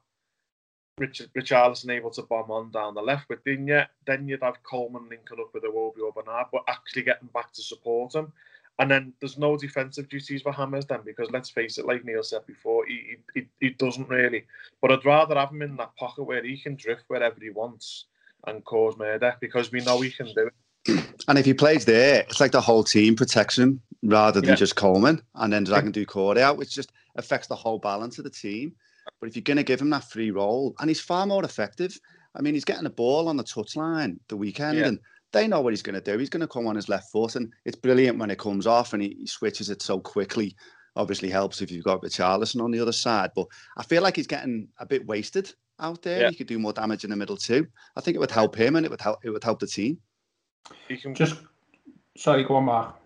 [0.99, 3.87] Richard Richarlison able to bomb on down the left with Digne.
[4.07, 7.63] Then you'd have Coleman linking up with Iwobi or Bernard, but actually getting back to
[7.63, 8.33] support him.
[8.79, 12.23] And then there's no defensive duties for Hames then, because let's face it, like Neil
[12.23, 14.45] said before, he, he, he doesn't really.
[14.81, 18.07] But I'd rather have him in that pocket where he can drift wherever he wants
[18.47, 20.55] and cause murder, because we know he can do it.
[21.29, 24.57] And if he plays there, it's like the whole team protects him rather than yeah.
[24.57, 28.31] just Coleman and then dragging Doucouré out, which just affects the whole balance of the
[28.31, 28.73] team.
[29.21, 31.99] But if you're going to give him that free role, and he's far more effective.
[32.35, 34.87] I mean, he's getting the ball on the touchline the weekend, yeah.
[34.87, 34.99] and
[35.33, 36.19] they know what he's going to do.
[36.19, 38.93] He's going to come on his left foot, and it's brilliant when it comes off
[38.93, 40.55] and he, he switches it so quickly.
[40.97, 43.31] Obviously, helps if you've got Richarlison on the other side.
[43.35, 43.47] But
[43.77, 46.23] I feel like he's getting a bit wasted out there.
[46.23, 46.31] Yeah.
[46.31, 47.67] He could do more damage in the middle too.
[47.97, 49.19] I think it would help him, and it would help.
[49.25, 49.99] It would help the team.
[50.89, 51.37] He can just
[52.17, 52.97] sorry, go on, Mark.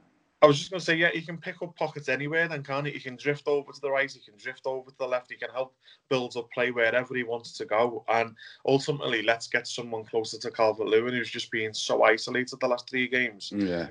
[0.43, 2.49] I was just going to say, yeah, he can pick up pockets anywhere.
[2.49, 2.95] Then can't he?
[2.95, 4.11] He can drift over to the right.
[4.11, 5.31] He can drift over to the left.
[5.31, 5.75] He can help
[6.09, 8.05] build up play wherever he wants to go.
[8.09, 8.35] And
[8.67, 12.89] ultimately, let's get someone closer to Calvert Lewin, who's just been so isolated the last
[12.89, 13.53] three games.
[13.55, 13.89] Yeah.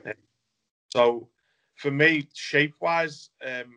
[0.89, 1.29] So,
[1.75, 3.75] for me, shape wise, um,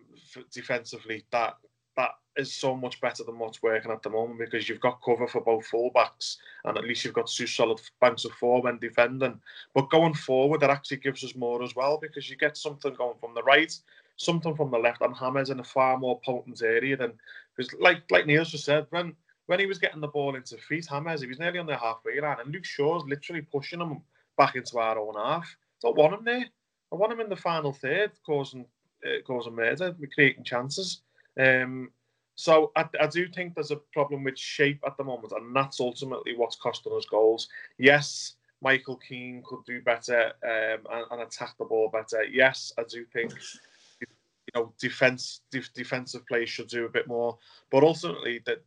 [0.51, 1.57] defensively, that
[1.97, 5.27] that is so much better than what's working at the moment because you've got cover
[5.27, 9.39] for both fullbacks and at least you've got two solid banks of four when defending.
[9.75, 13.19] But going forward, that actually gives us more as well because you get something going
[13.21, 13.75] from the right,
[14.17, 17.13] something from the left, and Hames in a far more potent area than
[17.57, 19.15] because, like like Neil just said, when
[19.47, 22.21] when he was getting the ball into feet, Hames, he was nearly on the halfway
[22.21, 24.01] line, and Luke Shaw's literally pushing him
[24.39, 25.45] back into our own half.
[25.45, 26.47] I don't want him there.
[26.93, 28.65] I want him in the final third, causing
[29.05, 31.03] uh, causing murder, creating chances.
[31.39, 31.91] Um,
[32.35, 35.81] so I, I, do think there's a problem with shape at the moment, and that's
[35.81, 37.49] ultimately what's costing us goals.
[37.79, 42.25] Yes, Michael Keane could do better um, and, and, attack the ball better.
[42.25, 43.33] Yes, I do think
[44.01, 44.07] you
[44.55, 47.39] know defense def, defensive play should do a bit more.
[47.71, 48.59] But ultimately, the,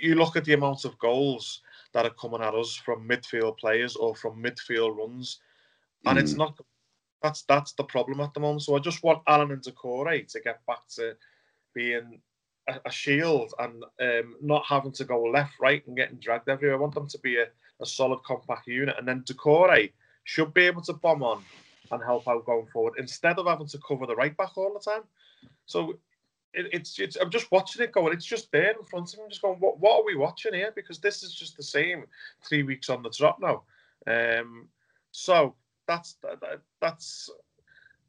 [0.00, 3.96] you look at the amount of goals that are coming at us from midfield players
[3.96, 5.40] or from midfield runs,
[6.06, 6.22] and mm.
[6.22, 6.58] it's not.
[7.22, 8.62] That's that's the problem at the moment.
[8.62, 11.16] So I just want Allen and Doucouré to get back to
[11.78, 12.20] being
[12.68, 16.76] a, a shield and um, not having to go left, right, and getting dragged everywhere.
[16.76, 17.46] I want them to be a,
[17.80, 18.96] a solid, compact unit.
[18.98, 19.92] And then Doucouré
[20.24, 21.44] should be able to bomb on
[21.92, 24.90] and help out going forward instead of having to cover the right back all the
[24.90, 25.04] time.
[25.66, 25.98] So
[26.52, 28.12] it, it's, it's I'm just watching it going.
[28.12, 29.24] It's just there in front of me.
[29.24, 30.72] I'm just going, what what are we watching here?
[30.74, 32.06] Because this is just the same
[32.46, 33.62] three weeks on the trot now.
[34.06, 34.68] Um,
[35.12, 35.54] so
[35.86, 37.30] that's that, that's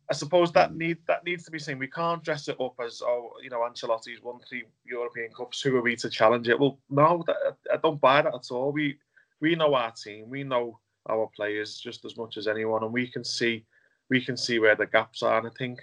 [0.10, 1.78] I suppose that need that needs to be seen.
[1.78, 5.62] We can't dress it up as oh, you know, Ancelotti's won three European Cups.
[5.62, 6.60] Who are we to challenge it?
[6.60, 8.72] Well, no, that, I don't buy that at all.
[8.72, 8.98] We
[9.40, 13.08] we know our team, we know our players just as much as anyone, and we
[13.08, 13.66] can see
[14.10, 15.38] we can see where the gaps are.
[15.38, 15.80] And I think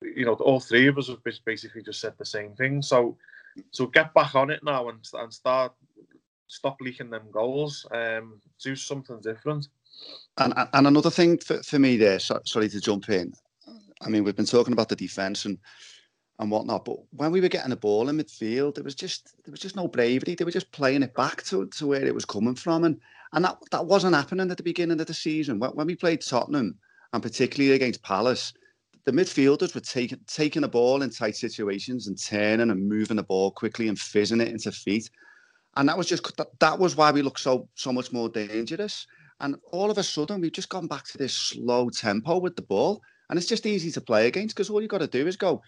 [0.00, 2.80] you know all three of us have basically just said the same thing.
[2.80, 3.18] So
[3.72, 5.74] so get back on it now and and start
[6.46, 7.86] stop leaking them goals.
[7.90, 9.68] Um, do something different.
[10.38, 13.32] And and another thing for, for me there, so, sorry to jump in.
[14.02, 15.58] I mean, we've been talking about the defence and
[16.40, 19.52] and whatnot, but when we were getting the ball in midfield, there was just there
[19.52, 20.34] was just no bravery.
[20.34, 23.00] They were just playing it back to, to where it was coming from, and
[23.32, 25.60] and that that wasn't happening at the beginning of the season.
[25.60, 26.76] When, when we played Tottenham,
[27.12, 28.52] and particularly against Palace,
[29.04, 33.22] the midfielders were taking taking the ball in tight situations and turning and moving the
[33.22, 35.08] ball quickly and fizzing it into feet,
[35.76, 39.06] and that was just that, that was why we looked so so much more dangerous.
[39.40, 42.62] And all of a sudden, we've just gone back to this slow tempo with the
[42.62, 43.02] ball.
[43.28, 45.62] And it's just easy to play against because all you've got to do is go,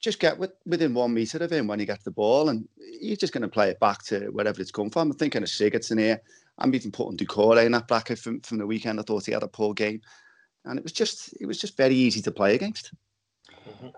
[0.00, 2.48] just get with, within one metre of him when he gets the ball.
[2.48, 2.68] And
[3.00, 5.10] you're just going to play it back to wherever it's come from.
[5.10, 6.20] I'm thinking of Sigurdsson here.
[6.58, 8.98] I'm even putting Doucouré in that bracket from, from the weekend.
[8.98, 10.00] I thought he had a poor game.
[10.64, 12.92] And it was just it was just very easy to play against.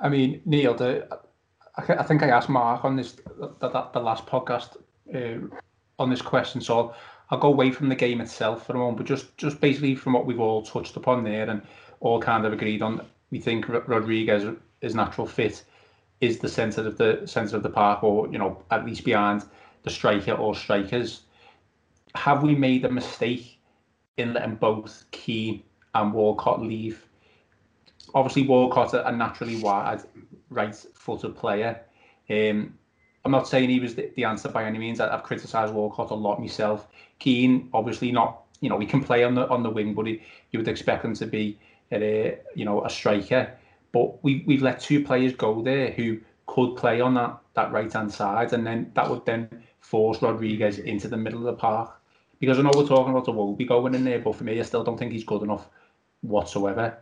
[0.01, 1.09] I mean, Neil, the,
[1.77, 4.77] I, think I asked Mark on this the, the, the last podcast
[5.15, 5.47] uh,
[5.99, 6.61] on this question.
[6.61, 6.95] So
[7.31, 10.15] I'll go away from the game itself for a moment, but just just basically from
[10.15, 11.63] what we've all touched upon there and
[12.01, 15.65] all kind of agreed on, we think Rodriguez is natural fit
[16.21, 19.45] is the centre of the centre of the park, or you know at least behind
[19.83, 21.23] the striker or strikers.
[22.15, 23.59] Have we made a mistake
[24.17, 25.63] in letting both Kean
[25.95, 27.07] and Walcott leave?
[28.15, 30.03] Obviously, Walcott a naturally wide
[30.51, 31.81] right-footed player.
[32.29, 32.77] Um,
[33.25, 35.01] I'm not saying he was the, the answer by any means.
[35.01, 36.89] I, have criticised Walcott a lot myself.
[37.19, 38.43] Kean, obviously not.
[38.61, 41.05] You know, he can play on the on the wing, but he, you would expect
[41.05, 41.59] him to be
[41.93, 43.53] a you know a striker.
[43.93, 47.93] But we we've let two players go there who could play on that that right
[47.93, 49.49] hand side, and then that would then
[49.81, 51.97] force Rodriguez into the middle of the park.
[52.39, 54.83] Because I know we're talking about Iwobi going in there, but for me, I still
[54.83, 55.69] don't think he's good enough
[56.23, 56.97] whatsoever.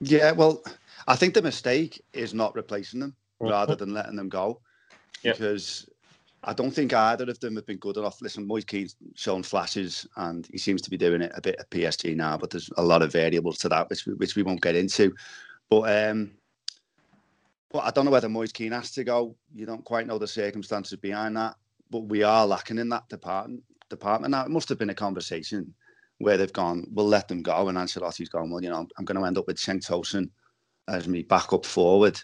[0.00, 0.62] Yeah, well,
[1.06, 4.60] I think the mistake is not replacing them rather than letting them go
[5.22, 5.88] because
[6.44, 8.20] I don't think either of them have been good enough.
[8.20, 11.70] Listen, Moise Kean's shown flashes and he seems to be doing it a bit at
[11.70, 14.74] PSG now, but there's a lot of variables to that, which, which we won't get
[14.74, 15.14] into.
[15.70, 16.32] But um,
[17.72, 19.34] but I don't know whether Moise Kean has to go.
[19.54, 21.56] You don't quite know the circumstances behind that.
[21.90, 23.62] But we are lacking in that department.
[23.88, 24.44] Department now.
[24.44, 25.74] It must have been a conversation
[26.18, 26.86] where they've gone.
[26.92, 28.50] We'll let them go, and Ancelotti's gone.
[28.50, 30.30] Well, you know, I'm going to end up with Cenk Tosun
[30.88, 32.20] as me backup forward,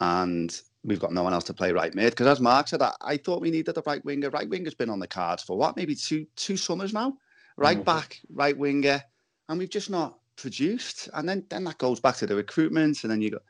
[0.00, 2.10] and we've got no one else to play right mid.
[2.10, 4.30] Because as Mark said, I, I, thought we needed a right winger.
[4.30, 7.16] Right winger's been on the cards for what, maybe two two summers now.
[7.56, 7.84] Right mm-hmm.
[7.84, 9.02] back, right winger,
[9.48, 11.08] and we've just not produced.
[11.14, 13.42] And then then that goes back to the recruitment, and then you got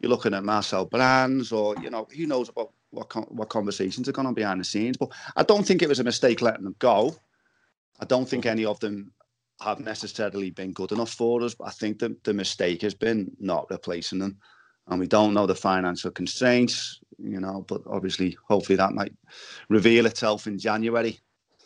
[0.00, 4.12] you're looking at Marcel Brands, or you know who knows about what what conversations are
[4.12, 4.96] going on behind the scenes.
[4.96, 7.14] But I don't think it was a mistake letting them go.
[8.00, 9.12] I don't think any of them
[9.60, 11.54] have necessarily been good enough for us.
[11.54, 14.38] But I think the, the mistake has been not replacing them
[14.88, 19.12] and we don't know the financial constraints, you know, but obviously, hopefully that might
[19.68, 21.18] reveal itself in January.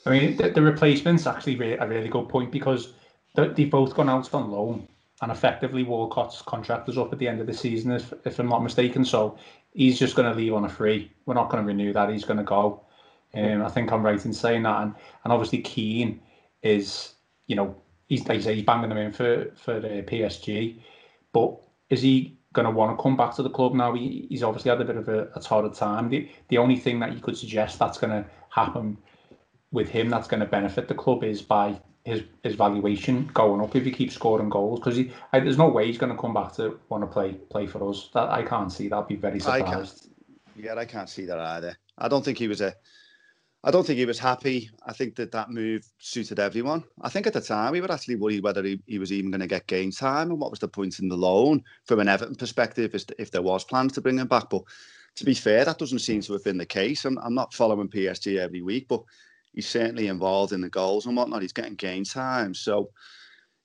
[0.04, 2.92] I mean, the, the replacement's actually a really good point because
[3.34, 4.86] they've both gone out on loan
[5.22, 8.48] and effectively Walcott's contract is up at the end of the season, if, if I'm
[8.48, 9.04] not mistaken.
[9.04, 9.38] So
[9.72, 11.10] he's just going to leave on a free.
[11.24, 12.10] We're not going to renew that.
[12.10, 12.82] He's going to go.
[13.34, 14.82] Um, I think I'm right in saying that.
[14.82, 16.20] And, and obviously Kean
[16.62, 17.14] is,
[17.46, 17.74] you know,
[18.08, 20.80] he's like say, he's banging them in for for the PSG.
[21.32, 21.56] But
[21.90, 23.94] is he going to want to come back to the club now.
[23.94, 26.08] He, he's obviously had a bit of a, a torrid time.
[26.08, 28.96] The, the only thing that you could suggest that's going to happen
[29.70, 33.74] with him that's going to benefit the club is by his his valuation going up
[33.74, 34.96] if he keeps scoring goals because
[35.32, 38.08] there's no way he's going to come back to want to play play for us.
[38.14, 38.88] That I can't see.
[38.88, 40.08] That'd be very surprised.
[40.08, 41.76] I yeah, I can't see that either.
[41.98, 42.74] I don't think he was a
[43.64, 44.70] I don't think he was happy.
[44.86, 46.84] I think that that move suited everyone.
[47.02, 49.40] I think at the time we were actually worried whether he, he was even going
[49.40, 52.36] to get game time and what was the point in the loan from an Everton
[52.36, 54.50] perspective if, if there was plans to bring him back.
[54.50, 54.62] But
[55.16, 57.04] to be fair, that doesn't seem to have been the case.
[57.04, 59.02] I'm, I'm not following PSG every week, but
[59.52, 61.42] he's certainly involved in the goals and whatnot.
[61.42, 62.54] He's getting game time.
[62.54, 62.90] So,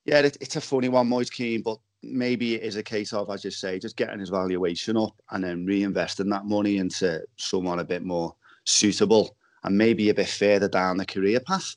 [0.06, 3.30] yeah, it, it's a funny one, Moise Kean, but maybe it is a case of,
[3.30, 7.80] as you say, just getting his valuation up and then reinvesting that money into someone
[7.80, 11.76] a bit more suitable and maybe a bit further down the career path.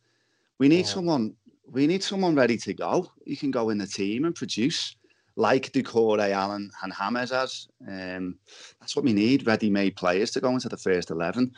[0.58, 0.92] We need yeah.
[0.92, 1.34] someone.
[1.70, 3.10] We need someone ready to go.
[3.24, 4.96] You can go in the team and produce,
[5.36, 7.68] like Doucouré, Allen, and James has.
[7.88, 8.38] Um,
[8.80, 11.52] that's what we need: ready-made players to go into the first eleven.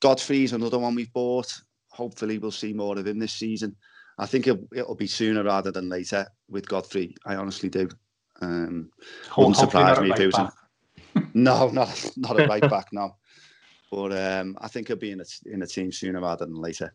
[0.00, 1.52] Godfrey's another one we've bought.
[1.88, 3.76] Hopefully, we'll see more of him this season.
[4.18, 7.14] I think it'll, it'll be sooner rather than later with Godfrey.
[7.24, 7.88] I honestly do.
[8.40, 8.90] Um,
[9.36, 10.52] wouldn't surprise me if was.
[11.34, 12.88] No, not not a right back.
[12.92, 13.16] No,
[13.92, 16.94] but um, I think he'll be in a in a team sooner rather than later.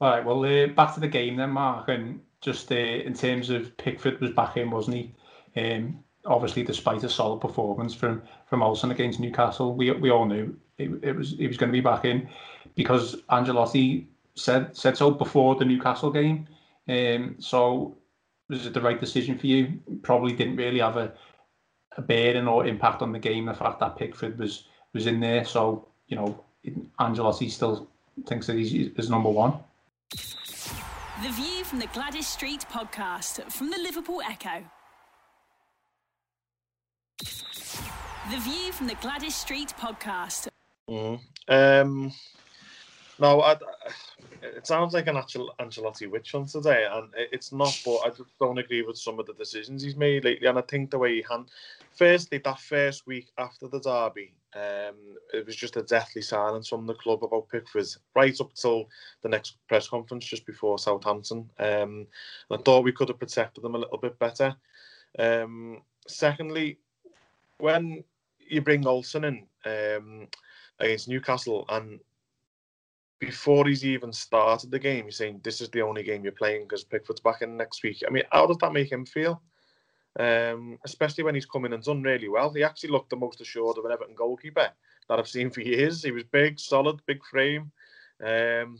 [0.00, 0.24] All right.
[0.24, 4.20] Well, uh, back to the game then, Mark, and just uh, in terms of Pickford
[4.20, 5.14] was back in, wasn't he?
[5.60, 10.56] Um, obviously, despite a solid performance from from Olsen against Newcastle, we we all knew
[10.78, 12.28] it, it was he was going to be back in
[12.76, 16.46] because Ancelotti said said so before the Newcastle game.
[16.88, 17.96] Um, so
[18.48, 19.80] was it the right decision for you?
[20.02, 21.12] Probably didn't really have a,
[21.96, 23.46] a bearing or impact on the game.
[23.46, 26.44] The fact that Pickford was was in there, so you know
[26.98, 27.88] Ancelotti still
[28.26, 29.54] thinks that he's is number one.
[31.22, 34.64] The view from the Gwladys Street podcast from the Liverpool Echo.
[38.30, 40.48] The view from the Gwladys Street podcast.
[40.88, 41.20] Mm.
[41.48, 42.12] Um,
[43.18, 43.56] no, I,
[44.42, 47.78] it sounds like an Ancelotti witch hunt today, and it's not.
[47.84, 50.62] But I just don't agree with some of the decisions he's made lately, and I
[50.62, 51.50] think the way he hand.
[51.96, 56.86] Firstly, that first week after the derby, um, it was just a deathly silence from
[56.86, 57.86] the club about Pickford,
[58.16, 58.88] right up till
[59.22, 61.48] the next press conference just before Southampton.
[61.58, 62.06] Um,
[62.50, 64.56] I thought we could have protected them a little bit better.
[65.18, 66.78] Um, secondly,
[67.58, 68.02] when
[68.38, 70.26] you bring Olsen in um,
[70.80, 72.00] against Newcastle and
[73.20, 76.62] before he's even started the game, he's saying this is the only game you're playing
[76.62, 78.02] because Pickford's back in next week.
[78.06, 79.42] I mean, how does that make him feel?
[80.18, 82.52] Um, especially when he's come in and done really well.
[82.52, 84.68] He actually looked the most assured of an Everton goalkeeper
[85.08, 86.02] that I've seen for years.
[86.02, 87.70] He was big, solid, big frame,
[88.20, 88.78] um,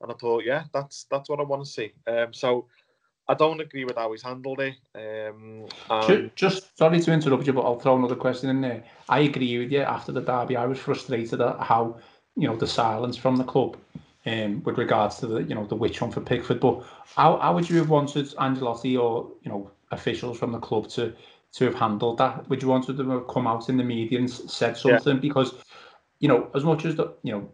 [0.00, 1.92] and I thought, yeah, that's that's what I want to see.
[2.06, 2.66] Um, so
[3.28, 4.74] I don't agree with how he's handled it.
[4.94, 5.66] Um,
[6.06, 8.82] just, just, sorry to interrupt you, but I'll throw another question in there.
[9.08, 9.82] I agree with you.
[9.82, 11.98] After the derby, I was frustrated at how
[12.36, 13.76] you know the silence from the club
[14.26, 16.58] um, with regards to the you know the witch hunt for Pickford.
[16.58, 16.82] But
[17.14, 21.14] how, how would you have wanted Ancelotti or you know officials from the club to
[21.52, 22.48] to have handled that?
[22.48, 25.16] Would you want them to have come out in the media and said something?
[25.16, 25.20] Yeah.
[25.20, 25.54] Because
[26.18, 27.50] you know as much as the you know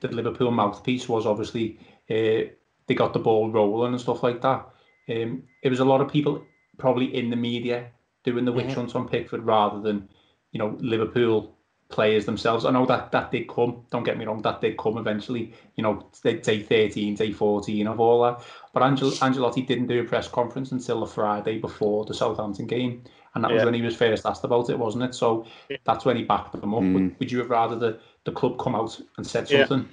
[0.00, 1.78] the Liverpool mouthpiece was obviously
[2.10, 2.48] uh,
[2.86, 4.66] they got the ball rolling and stuff like that.
[5.08, 6.44] Um, it was a lot of people
[6.78, 7.90] probably in the media
[8.24, 8.80] doing the witch mm-hmm.
[8.80, 10.08] hunt on Pickford rather than
[10.52, 11.56] you know Liverpool
[11.90, 12.64] players themselves.
[12.64, 13.84] I know that that did come.
[13.90, 15.52] Don't get me wrong, that did come eventually.
[15.76, 18.42] You know, day 13, day 14 of all that.
[18.72, 23.02] But Angel, Ancelotti didn't do a press conference until the Friday before the Southampton game,
[23.34, 23.56] and that yeah.
[23.56, 25.14] was when he was first asked about it, wasn't it?
[25.14, 25.46] So
[25.84, 26.82] that's when he backed them up.
[26.82, 26.94] Mm.
[26.94, 29.88] Would, would, you have rather the, the club come out and said something?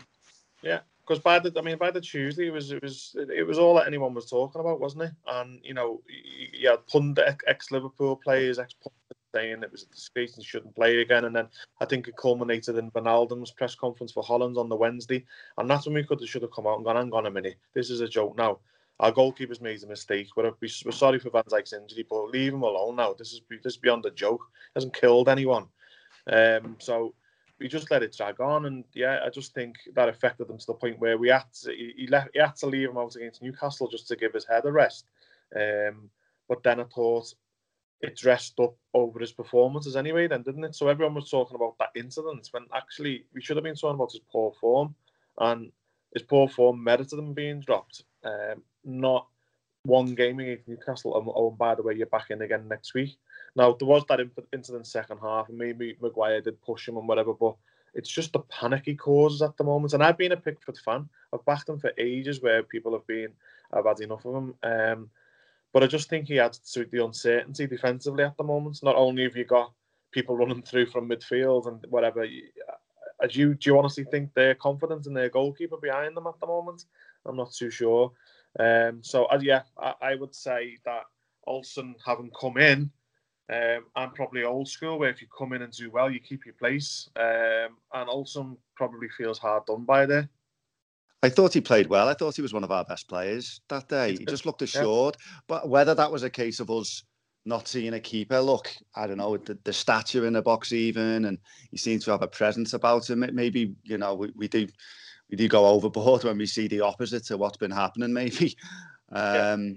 [0.63, 0.71] Yeah.
[0.71, 0.79] yeah.
[1.05, 3.75] Because by the, I mean, by the Tuesday, it was, it was, it was all
[3.75, 5.11] that anyone was talking about, wasn't it?
[5.25, 6.01] And you know,
[6.51, 8.75] you had pundit, ex-Liverpool players, ex
[9.37, 11.25] saying it was a disgrace and shouldn't play again.
[11.25, 11.47] And then
[11.79, 15.25] I think it culminated in Wijnaldum's press conference for Holland on the Wednesday.
[15.57, 17.31] And that's when we could have should have come out and gone, hang on a
[17.31, 18.59] minute, this is a joke now.
[18.99, 20.29] Our goalkeeper's made a mistake.
[20.35, 23.13] We're, we're sorry for Van Dijk's injury, but leave him alone now.
[23.13, 24.41] This is this is beyond a joke.
[24.73, 25.67] He hasn't killed anyone.
[26.31, 27.13] Um, so
[27.59, 30.65] we just let it drag on, and yeah, I just think that affected them to
[30.65, 33.15] the point where we had to, he, he, left, he had to leave him out
[33.15, 35.05] against Newcastle just to give his head a rest.
[35.55, 36.09] Um,
[36.49, 37.33] but then I thought
[38.01, 40.75] it dressed up over his performances anyway, then didn't it?
[40.75, 44.11] So everyone was talking about that incident when actually we should have been talking about
[44.11, 44.95] his poor form,
[45.39, 45.71] and
[46.13, 48.03] his poor form merited him being dropped.
[48.23, 49.27] Um, not
[49.83, 51.17] one game against Newcastle.
[51.17, 53.17] And, oh, and by the way, you're back in again next week.
[53.55, 54.19] Now there was that
[54.53, 57.55] incident second half, and maybe Maguire did push him and whatever, but
[57.93, 59.93] it's just the panic he causes at the moment.
[59.93, 61.09] And I've been a Pickford fan.
[61.33, 63.29] I've backed him for ages, where people have been,
[63.73, 64.53] I've had enough of him.
[64.61, 65.09] Um,
[65.73, 68.79] but I just think he adds to the uncertainty defensively at the moment.
[68.83, 69.71] Not only have you got
[70.11, 74.55] people running through from midfield and whatever, uh, do you, do you honestly think they're
[74.55, 76.85] confident in their goalkeeper behind them at the moment?
[77.25, 78.11] I'm not too sure.
[78.59, 81.03] Um, so uh, yeah, I, I, would say that
[81.45, 82.89] Olsen having come in,
[83.49, 86.55] um, probably old school where if you come in and do well, you keep your
[86.55, 87.09] place.
[87.15, 90.29] Um, and Olsen probably feels hard done by there.
[91.27, 92.07] I thought he played well.
[92.07, 94.15] I thought he was one of our best players that day.
[94.15, 95.17] He just looked assured.
[95.19, 95.39] Yeah.
[95.47, 97.03] But whether that was a case of us
[97.45, 101.25] not seeing a keeper, look, I don't know, the, the stature in the box even,
[101.25, 101.37] and
[101.69, 103.29] he seems to have a presence about him.
[103.33, 104.67] Maybe, you know, we, we do
[105.29, 108.55] we do go overboard when we see the opposite to what's been happening, maybe.
[109.11, 109.73] Um, yeah.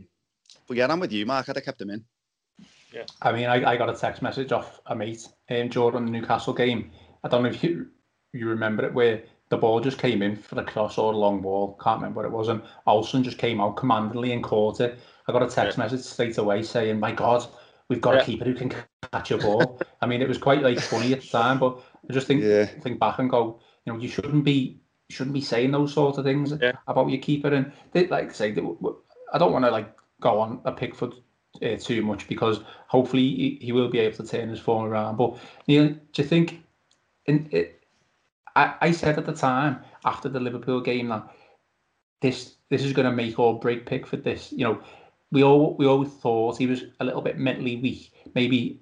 [0.68, 1.48] But yeah, I'm with you, Mark.
[1.48, 2.04] I'd have kept him in.
[2.92, 3.06] Yeah.
[3.22, 6.52] I mean, I, I got a text message off a mate, um, Jordan, the Newcastle
[6.52, 6.92] game.
[7.24, 7.88] I don't know if you
[8.32, 11.42] you remember it, where the ball just came in for the cross or the long
[11.42, 11.76] ball.
[11.82, 12.48] Can't remember what it was.
[12.48, 14.98] And Olsen just came out commandingly and caught it.
[15.26, 15.84] I got a text yeah.
[15.84, 17.46] message straight away saying, "My God,
[17.88, 18.20] we've got yeah.
[18.22, 18.72] a keeper who can
[19.12, 22.12] catch a ball." I mean, it was quite like funny at the time, but I
[22.12, 22.64] just think yeah.
[22.64, 24.80] think back and go, you know, you shouldn't be
[25.10, 26.72] shouldn't be saying those sort of things yeah.
[26.86, 27.52] about your keeper.
[27.52, 28.62] And they, like I say, they,
[29.32, 31.14] I don't want to like go on a Pickford
[31.62, 35.16] uh, too much because hopefully he, he, will be able to turn his form around.
[35.16, 36.62] But Neil, do you think?
[37.26, 37.79] In it,
[38.56, 41.28] I, I said at the time after the Liverpool game that
[42.20, 44.24] this this is going to make or break Pickford.
[44.24, 44.80] This you know
[45.32, 48.80] we all we all thought he was a little bit mentally weak, maybe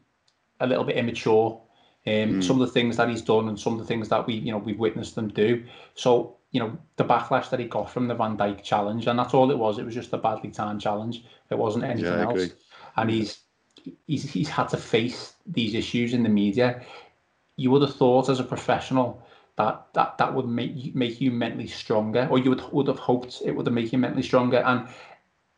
[0.60, 1.60] a little bit immature.
[2.06, 2.44] Um, mm.
[2.44, 4.52] Some of the things that he's done and some of the things that we you
[4.52, 5.64] know we've witnessed them do.
[5.94, 9.34] So you know the backlash that he got from the Van Dijk challenge, and that's
[9.34, 9.78] all it was.
[9.78, 11.24] It was just a badly timed challenge.
[11.50, 12.50] It wasn't anything yeah, else.
[12.96, 13.40] And he's
[14.06, 16.82] he's he's had to face these issues in the media.
[17.56, 19.22] You would have thought as a professional
[19.58, 22.98] that that that would make you, make you mentally stronger, or you would would have
[22.98, 24.58] hoped it would have made you mentally stronger.
[24.58, 24.88] And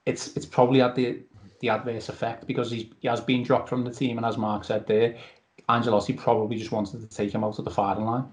[0.07, 1.21] it's it's probably had the
[1.61, 4.87] the adverse effect because he has been dropped from the team, and as Mark said
[4.87, 5.17] there,
[5.69, 8.25] Ancelotti probably just wanted to take him out of the firing line.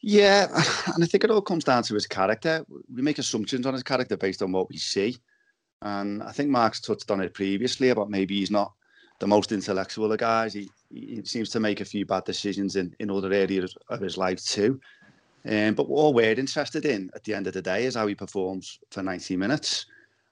[0.00, 0.46] Yeah,
[0.94, 2.64] and I think it all comes down to his character.
[2.94, 5.18] We make assumptions on his character based on what we see.
[5.82, 8.72] And I think Mark's touched on it previously about maybe he's not
[9.20, 10.52] the most intellectual of guys.
[10.54, 14.18] He, he seems to make a few bad decisions in, in other areas of his
[14.18, 14.80] life too.
[15.48, 18.14] Um, but all we're interested in at the end of the day is how he
[18.14, 19.86] performs for 90 minutes.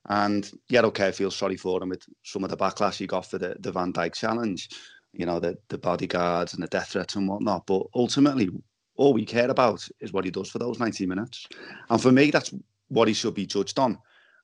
[0.09, 3.27] And yeah, okay, I feel sorry for him with some of the backlash he got
[3.27, 4.71] for the, the Van Dijk challenge,
[5.13, 7.67] you know, the, the bodyguards and the death threats and whatnot.
[7.67, 8.49] But ultimately,
[8.97, 11.47] all we care about is what he does for those 90 minutes.
[11.91, 12.55] And for me, that's
[12.89, 13.99] what he should be judged on.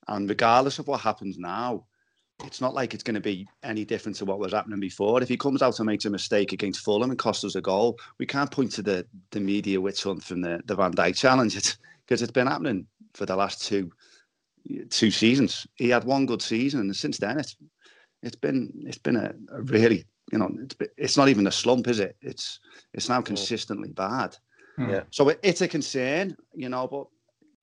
[0.08, 1.84] And regardless of what happens now,
[2.42, 5.22] it's not like it's going to be any different to what was happening before.
[5.22, 7.98] If he comes out and makes a mistake against Fulham and costs us a goal,
[8.18, 11.54] we can't point to the, the media witch hunt from the, the Van Dijk challenge
[11.54, 11.76] because
[12.10, 13.90] it's, it's been happening for the last two
[14.90, 15.66] two seasons.
[15.74, 17.56] He had one good season, and since then it's
[18.22, 21.86] it's been it's been a, a really you know it's it's not even a slump,
[21.86, 22.16] is it?
[22.20, 22.60] It's
[22.94, 24.36] it's now consistently bad.
[24.76, 24.90] Hmm.
[24.90, 25.02] Yeah.
[25.10, 26.88] So it, it's a concern, you know.
[26.88, 27.06] But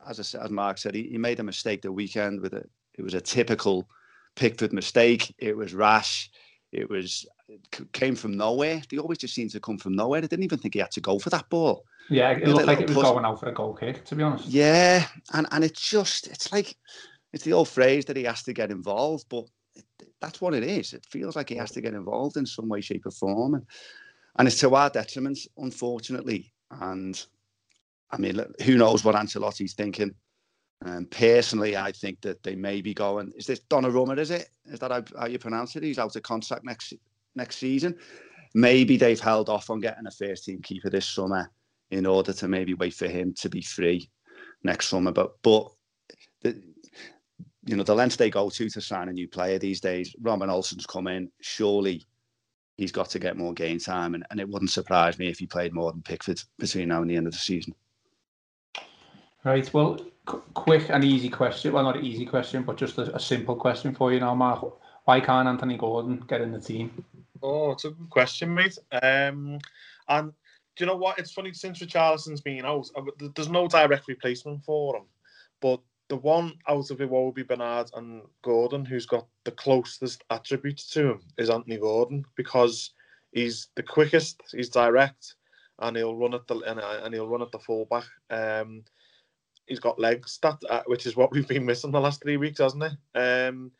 [0.07, 2.69] as I said, as Mark said, he, he made a mistake the weekend with it.
[2.97, 3.87] It was a typical
[4.35, 5.33] Pickford mistake.
[5.37, 6.29] It was rash.
[6.71, 8.81] It was it came from nowhere.
[8.89, 10.19] They always just seem to come from nowhere.
[10.19, 11.83] I didn't even think he had to go for that ball.
[12.09, 13.05] Yeah, it looked like it was push.
[13.05, 14.47] going out for a goal kick, to be honest.
[14.47, 16.75] Yeah, and and it's just it's like
[17.33, 19.85] it's the old phrase that he has to get involved, but it,
[20.21, 20.93] that's what it is.
[20.93, 23.65] It feels like he has to get involved in some way, shape, or form, and,
[24.37, 26.53] and it's to our detriment, unfortunately.
[26.69, 27.21] And
[28.11, 30.13] I mean, who knows what Ancelotti's thinking?
[30.83, 33.31] Um, personally, I think that they may be going.
[33.35, 34.17] Is this Donnarumma?
[34.17, 34.49] Is it?
[34.65, 35.83] Is that how, how you pronounce it?
[35.83, 36.93] He's out of contract next
[37.35, 37.97] next season.
[38.53, 41.49] Maybe they've held off on getting a first team keeper this summer
[41.91, 44.09] in order to maybe wait for him to be free
[44.63, 45.11] next summer.
[45.11, 45.69] But but
[46.41, 46.61] the,
[47.65, 50.15] you know the lengths they go to to sign a new player these days.
[50.19, 51.31] Robin Olsen's come in.
[51.41, 52.03] Surely
[52.77, 55.45] he's got to get more game time, and, and it wouldn't surprise me if he
[55.45, 57.75] played more than Pickford between now and the end of the season.
[59.43, 59.71] Right.
[59.73, 61.73] Well, quick and easy question.
[61.73, 64.65] Well, not an easy question, but just a, a, simple question for you now, Mark.
[65.05, 67.03] Why can't Anthony Gordon get in the team?
[67.41, 68.77] Oh, it's a good question, mate.
[68.91, 69.59] Um,
[70.07, 70.31] and
[70.75, 71.17] do you know what?
[71.17, 72.87] It's funny since Richarlison's been out,
[73.35, 75.03] there's no direct replacement for him.
[75.59, 81.11] But the one out of Iwobi, Bernard, and Gordon who's got the closest attributes to
[81.11, 82.91] him is Anthony Gordon because
[83.31, 85.35] he's the quickest, he's direct,
[85.79, 88.05] and he'll run at the and, uh, he'll run at the fullback.
[88.29, 88.83] Um,
[89.67, 92.59] he's got legs that uh, which is what we've been missing the last three weeks,
[92.59, 93.19] hasn't he?
[93.19, 93.71] Um,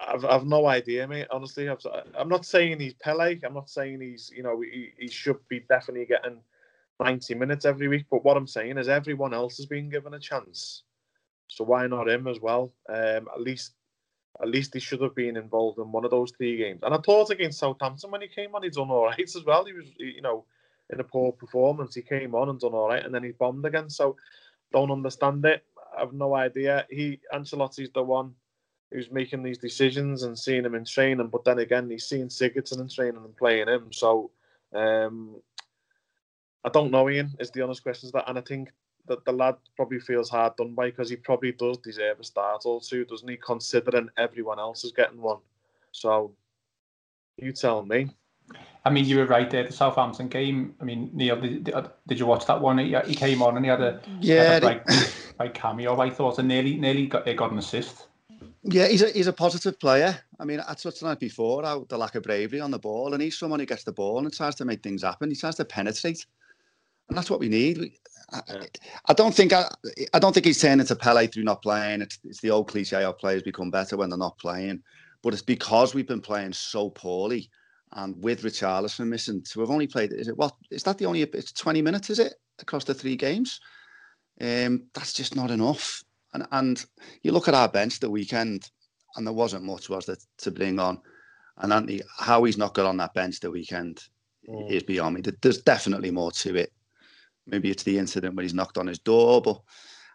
[0.00, 1.26] I've, I've no idea, mate.
[1.30, 1.76] Honestly, i
[2.18, 3.38] am not saying he's Pele.
[3.44, 6.38] I'm not saying he's, you know, he, he should be definitely getting
[7.00, 8.06] 90 minutes every week.
[8.10, 10.82] But what I'm saying is everyone else has been given a chance.
[11.48, 12.72] So why not him as well?
[12.88, 13.72] Um, at least,
[14.40, 16.80] at least he should have been involved in one of those three games.
[16.82, 19.64] And I thought against Southampton when he came on, he done all right as well.
[19.64, 20.44] He was, you know,
[20.90, 21.94] in a poor performance.
[21.94, 23.88] He came on and done all right, and then he bombed again.
[23.88, 24.16] So
[24.74, 25.64] don't understand it.
[25.96, 26.84] I have no idea.
[26.90, 28.34] He Ancelotti's the one
[28.90, 31.28] who's making these decisions and seeing him in training.
[31.28, 33.92] But then again, he's seeing Sigurdsson in training and playing him.
[33.92, 34.30] So
[34.74, 35.36] um,
[36.64, 38.10] I don't know, Ian, is the honest question.
[38.12, 38.70] That, and I think
[39.06, 42.62] that the lad probably feels hard done by because he probably does deserve a start
[42.64, 43.36] or two, doesn't he?
[43.36, 45.38] Considering everyone else is getting one.
[45.92, 46.34] So
[47.36, 48.10] you tell me.
[48.86, 49.64] I mean, you were right there.
[49.64, 50.74] The Southampton game.
[50.80, 52.78] I mean, Neil, did, uh, did you watch that one?
[52.78, 55.98] He, uh, he came on and he had a yeah, had a bright, bright cameo.
[55.98, 58.08] I thought, and nearly nearly got, got an assist.
[58.62, 60.18] Yeah, he's a he's a positive player.
[60.38, 63.14] I mean, I touched on it before, how the lack of bravery on the ball,
[63.14, 65.30] and he's someone who gets the ball and tries to make things happen.
[65.30, 66.26] He tries to penetrate,
[67.08, 67.92] and that's what we need.
[68.32, 68.40] I,
[69.06, 69.68] I don't think I,
[70.12, 72.02] I don't think he's turning to Pele through not playing.
[72.02, 74.82] It's, it's the old cliche of players become better when they're not playing,
[75.22, 77.50] but it's because we've been playing so poorly,
[77.94, 81.22] and with Richarlison missing, to have only played is it what is that the only
[81.22, 83.60] it's twenty minutes is it across the three games?
[84.40, 86.02] Um, that's just not enough.
[86.32, 86.84] And, and
[87.22, 88.68] you look at our bench the weekend,
[89.16, 91.00] and there wasn't much was there to bring on.
[91.58, 94.02] And Anthony, how he's not got on that bench the weekend
[94.48, 94.70] mm.
[94.70, 95.22] is beyond me.
[95.40, 96.72] There's definitely more to it.
[97.46, 99.60] Maybe it's the incident when he's knocked on his door, but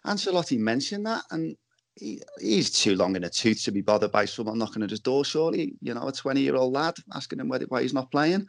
[0.06, 1.56] Ancelotti mentioned that, and
[2.00, 5.00] he, he's too long in a tooth to be bothered by someone knocking at his
[5.00, 5.26] door.
[5.26, 8.48] Surely, you know, a 20 year old lad asking him why, why he's not playing.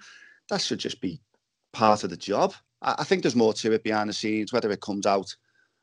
[0.48, 1.20] That should just be
[1.72, 2.54] part of the job.
[2.80, 5.34] I, I, think there's more to it behind the scenes, whether it comes out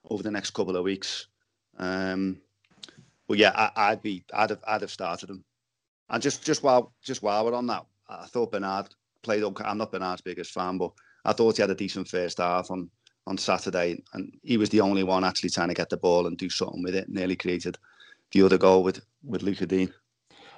[0.09, 1.27] over the next couple of weeks.
[1.77, 2.41] Um,
[3.27, 5.43] but yeah, I, would be, I'd have, I'd have started him.
[6.09, 8.87] And just, just while, just while we're on that, I thought Bernard
[9.21, 9.43] played.
[9.43, 10.91] I'm not Bernard's biggest fan, but
[11.25, 12.89] I thought he had a decent first half on
[13.27, 16.37] on Saturday, and he was the only one actually trying to get the ball and
[16.37, 17.09] do something with it.
[17.09, 17.77] Nearly created
[18.31, 19.93] the other goal with with Lucas Digne.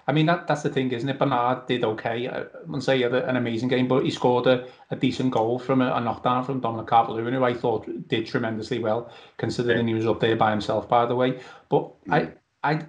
[0.07, 1.19] I mean, that, that's the thing, isn't it?
[1.19, 2.27] Bernard did okay.
[2.27, 5.59] I wouldn't say he had an amazing game, but he scored a, a decent goal
[5.59, 9.93] from a, a knockdown from Dominic Calvert-Lewin, who I thought did tremendously well, considering he
[9.93, 11.39] was up there by himself, by the way.
[11.69, 12.31] But I,
[12.63, 12.85] I,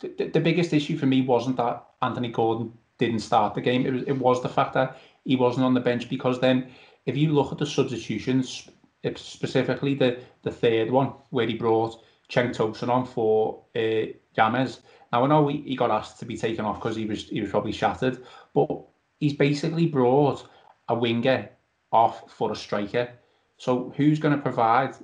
[0.00, 3.84] the, the biggest issue for me wasn't that Anthony Gordon didn't start the game.
[3.84, 6.70] It was, it was the fact that he wasn't on the bench because then
[7.06, 8.68] if you look at the substitutions,
[9.16, 14.80] specifically the, the third one where he brought Cenk Tosun on for uh, James.
[15.12, 17.40] Now I know he, he got asked to be taken off because he was he
[17.40, 18.24] was probably shattered,
[18.54, 18.84] but
[19.18, 20.48] he's basically brought
[20.88, 21.48] a winger
[21.90, 23.10] off for a striker.
[23.58, 24.94] So who's going to provide,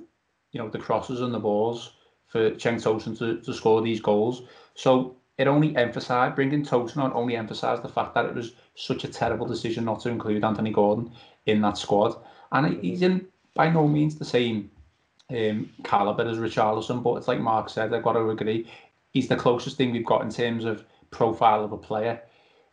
[0.51, 1.93] you know, the crosses and the balls
[2.27, 4.43] for Cenk Tosun to, to score these goals?
[4.73, 9.03] So it only emphasised bringing Tosun on only emphasised the fact that it was such
[9.03, 11.11] a terrible decision not to include Anthony Gordon
[11.49, 12.15] in that squad.
[12.51, 14.71] And he's in by no means the same
[15.29, 18.69] um, caliber as Richarlison, but it's like Mark said, I've got to agree.
[19.11, 22.21] He's the closest thing we've got in terms of profile of a player.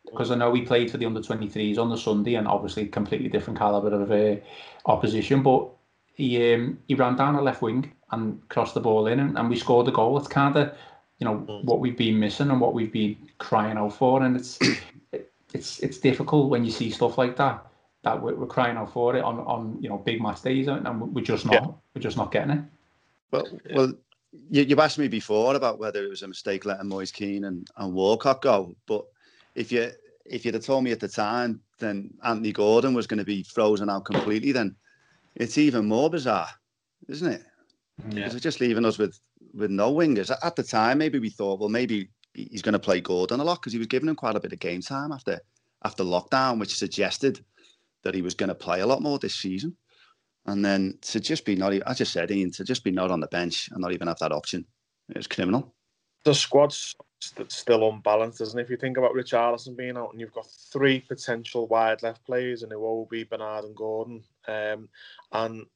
[0.05, 3.29] Because I know he played for the under 23s on the Sunday, and obviously completely
[3.29, 4.41] different caliber of uh,
[4.87, 5.43] opposition.
[5.43, 5.69] But
[6.15, 9.51] he um, he ran down a left wing and crossed the ball in, and, and
[9.51, 10.17] we scored a goal.
[10.17, 10.73] It's kind of
[11.19, 11.65] you know mm.
[11.65, 14.61] what we've been missing and what we've been crying out for, and it's
[15.53, 17.67] it's it's difficult when you see stuff like that
[18.07, 21.15] that we're, we're crying out for it on on you know big match days, and
[21.15, 21.67] we're just not yeah.
[21.93, 22.61] we're just not getting it.
[23.33, 23.93] Well, well,
[24.49, 27.69] you, you asked me before about whether it was a mistake letting Moise Kean and,
[27.77, 29.05] and Walcott go, but
[29.57, 29.91] if you
[30.25, 33.43] if you'd have told me at the time, then Anthony Gordon was going to be
[33.43, 34.77] frozen out completely, then
[35.35, 36.49] it's even more bizarre,
[37.09, 37.43] isn't it?
[37.99, 38.15] Yeah.
[38.15, 39.19] Because it's just leaving us with
[39.53, 40.31] with no wingers.
[40.45, 43.61] At the time, maybe we thought, well, maybe he's going to play Gordon a lot
[43.61, 45.41] because he was giving him quite a bit of game time after
[45.85, 47.45] after lockdown, which suggested
[48.07, 49.77] that he was going to play a lot more this season.
[50.47, 53.19] And then to just be not, I just said, Ian, to just be not on
[53.19, 54.65] the bench and not even have that option,
[55.09, 55.75] it's criminal.
[56.25, 56.95] The squad's
[57.49, 58.63] still unbalanced, isn't it?
[58.63, 62.63] If you think about Richarlison being out and you've got three potential wide left players
[62.63, 64.23] and it will be Bernard and Gordon.
[64.47, 64.89] Um,
[65.33, 65.67] and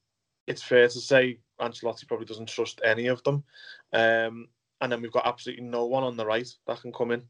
[0.47, 3.43] it's fair to say Ancelotti probably doesn't trust any of them.
[3.93, 4.47] Um,
[4.81, 7.25] and then we've got absolutely no one on the right that can come in.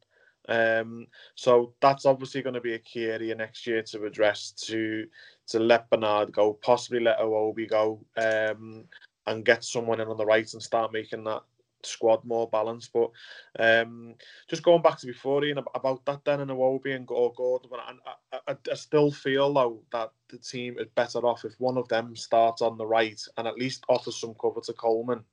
[0.51, 5.07] Um, so that's obviously going to be a key area next year to address to
[5.49, 8.85] to let Bernard go, possibly let Iwobi go, um,
[9.27, 11.43] and get someone in on the right and start making that
[11.85, 12.93] squad more balanced.
[12.93, 13.11] But
[13.59, 14.15] um,
[14.49, 18.57] just going back to before Ian about that then and Iwobi and Gordon, I, I,
[18.71, 22.61] I still feel though that the team is better off if one of them starts
[22.61, 25.25] on the right and at least offers some cover to Coleman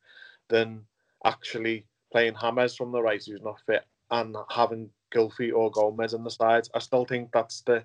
[0.48, 0.82] than
[1.26, 6.24] actually playing Hames from the right who's not fit and having Gylfi or Gomes on
[6.24, 6.70] the sides.
[6.74, 7.84] I still think that's the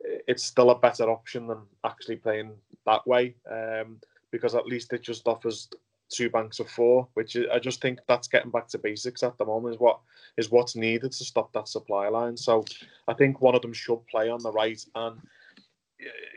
[0.00, 2.52] it's still a better option than actually playing
[2.86, 3.98] that way um,
[4.30, 5.68] because at least it just offers
[6.08, 9.44] two banks of four, which I just think that's getting back to basics at the
[9.44, 10.00] moment is what
[10.36, 12.36] is what's needed to stop that supply line.
[12.36, 12.64] So
[13.08, 15.20] I think one of them should play on the right and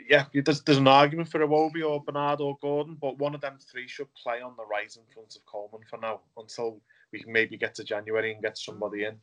[0.10, 3.58] yeah, there's, there's an argument for Iwobi or Bernard or Gordon, but one of them
[3.60, 6.82] three should play on the right in front of Coleman for now until
[7.14, 9.18] we can maybe get to January and get somebody in.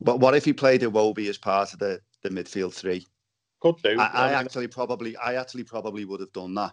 [0.00, 3.06] But what if he played Iwobi as part of the, the midfield three?
[3.60, 4.00] Could do.
[4.00, 6.72] I, I actually probably I actually probably would have done that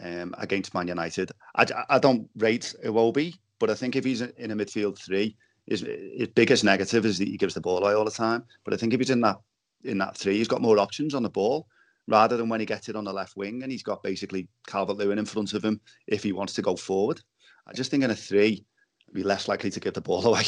[0.00, 1.32] um, against Man United.
[1.56, 5.36] I, I don't rate Iwobi, but I think if he's in a midfield three,
[5.66, 8.44] his, his biggest negative is that he gives the ball away all the time.
[8.64, 9.38] But I think if he's in that
[9.82, 11.66] in that three, he's got more options on the ball
[12.06, 14.96] rather than when he gets it on the left wing and he's got basically Calvert
[14.96, 17.20] Lewin in front of him if he wants to go forward.
[17.66, 18.64] I just think in a three,
[19.12, 20.42] be less likely to give the ball away.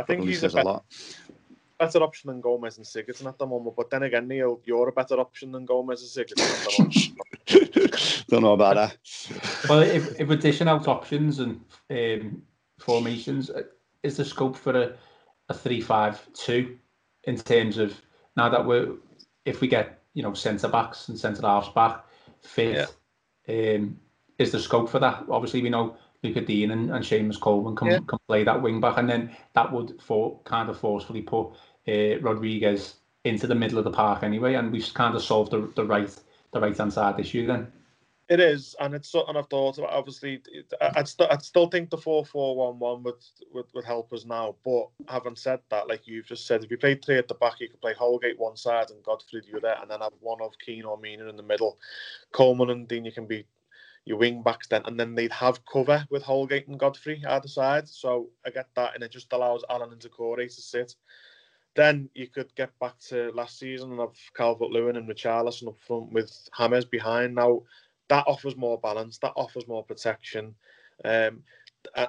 [0.00, 0.84] I think he's a, better, a lot.
[1.78, 3.76] better option than Gomes and Sigurdsson at the moment.
[3.76, 7.16] But then again, Neil, you're a better option than Gomes and Sigurdsson.
[8.28, 8.96] Don't know about that.
[9.68, 12.42] Well, if, if we're dishing out options and um,
[12.78, 13.62] formations, uh,
[14.02, 14.96] is the scope for a,
[15.48, 16.78] a three-five-two
[17.24, 18.00] in terms of
[18.36, 18.94] now that we're
[19.44, 22.04] if we get you know centre backs and centre halves back
[22.40, 22.88] fit,
[23.46, 23.74] yeah.
[23.74, 23.98] um,
[24.38, 25.24] is the scope for that?
[25.28, 27.98] Obviously, we know Luca Digne and, and Seamus Coleman can, yeah.
[28.06, 31.52] can play that wing back, and then that would for kind of forcefully put
[31.88, 35.70] uh, Rodriguez into the middle of the park anyway, and we've kind of solved the,
[35.76, 36.14] the right
[36.52, 37.70] the right hand side issue then.
[38.28, 39.90] It is, and it's something I've thought about.
[39.90, 40.40] Obviously,
[40.80, 43.14] I'd, st- I'd still think the 4 4 1 1 would,
[43.52, 44.54] would, would help us now.
[44.64, 47.58] But having said that, like you've just said, if you play three at the back,
[47.58, 50.52] you could play Holgate one side and Godfrey the other, and then have one of
[50.64, 51.80] Keane or Mina in the middle.
[52.30, 53.46] Coleman and Dean, you can be
[54.04, 57.88] your wing backs then, and then they'd have cover with Holgate and Godfrey either side.
[57.88, 60.94] So I get that, and it just allows Allan and Doucouré to sit.
[61.76, 65.78] Then you could get back to last season and have Calvert Lewin and Richarlison up
[65.86, 67.34] front with Hames behind.
[67.34, 67.62] Now,
[68.08, 70.54] that offers more balance, that offers more protection.
[71.04, 71.42] Um,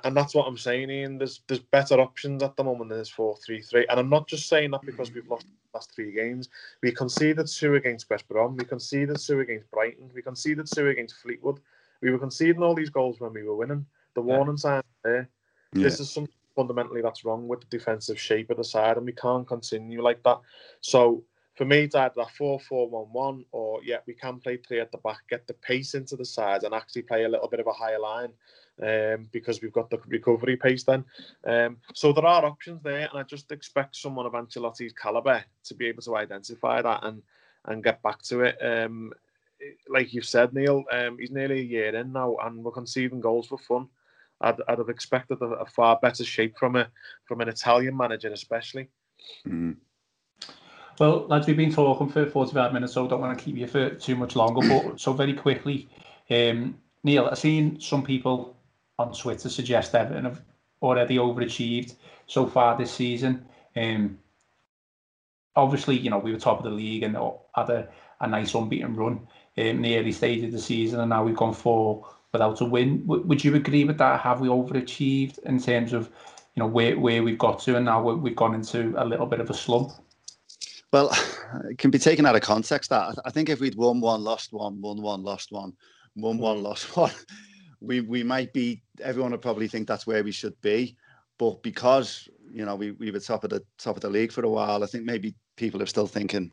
[0.03, 1.17] and that's what I'm saying, Ian.
[1.17, 3.85] There's there's better options at the moment than this 4 3 3.
[3.89, 6.49] And I'm not just saying that because we've lost the last three games.
[6.83, 11.15] We conceded two against West Brom, we conceded two against Brighton, we conceded two against
[11.17, 11.59] Fleetwood.
[12.01, 13.85] We were conceding all these goals when we were winning.
[14.15, 14.61] The warning yeah.
[14.61, 15.29] signs there.
[15.73, 15.83] Yeah.
[15.83, 19.13] This is something fundamentally that's wrong with the defensive shape of the side, and we
[19.13, 20.39] can't continue like that.
[20.81, 21.23] So
[21.55, 24.79] for me, it's either that 4 4 1 1 or, yeah, we can play three
[24.79, 27.59] at the back, get the pace into the side, and actually play a little bit
[27.59, 28.31] of a higher line
[28.81, 31.05] um, because we've got the recovery pace then.
[31.45, 35.73] Um, so there are options there, and I just expect someone of Ancelotti's calibre to
[35.73, 37.21] be able to identify that and
[37.65, 38.57] and get back to it.
[38.59, 39.13] Um,
[39.89, 43.47] like you've said, Neil, um, he's nearly a year in now, and we're conceding goals
[43.47, 43.87] for fun.
[44.41, 46.87] I'd, I'd have expected a, a, far better shape from a
[47.25, 48.89] from an Italian manager, especially.
[49.47, 49.77] Mm.
[50.99, 53.67] Well, lads, we've been talking for 45 minutes, so I don't want to keep you
[53.67, 54.67] for too much longer.
[54.67, 55.89] But so very quickly,
[56.29, 58.57] um, Neil, I've seen some people
[58.99, 60.41] on Twitter suggest Everton have
[60.81, 61.95] already overachieved
[62.27, 63.45] so far this season.
[63.75, 64.19] Um,
[65.55, 67.15] obviously, you know, we were top of the league and
[67.55, 67.87] had a,
[68.19, 71.53] a nice unbeaten run in the early stage of the season, and now we've gone
[71.53, 73.01] four without a win.
[73.05, 74.21] W- would you agree with that?
[74.21, 76.09] Have we overachieved in terms of,
[76.55, 79.39] you know, where, where we've got to, and now we've gone into a little bit
[79.39, 79.91] of a slump?
[80.91, 81.09] Well,
[81.69, 82.89] it can be taken out of context.
[82.89, 85.73] That I think if we'd won one, lost one, won one, lost one,
[86.15, 86.63] won one, hmm.
[86.63, 87.11] lost one,
[87.79, 88.81] we we might be.
[89.01, 90.97] Everyone would probably think that's where we should be.
[91.37, 94.43] But because you know we, we were top of the top of the league for
[94.43, 96.51] a while, I think maybe people are still thinking,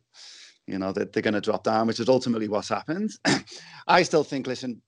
[0.68, 3.10] you know, that they're going to drop down, which is ultimately what's happened.
[3.88, 4.82] I still think, listen,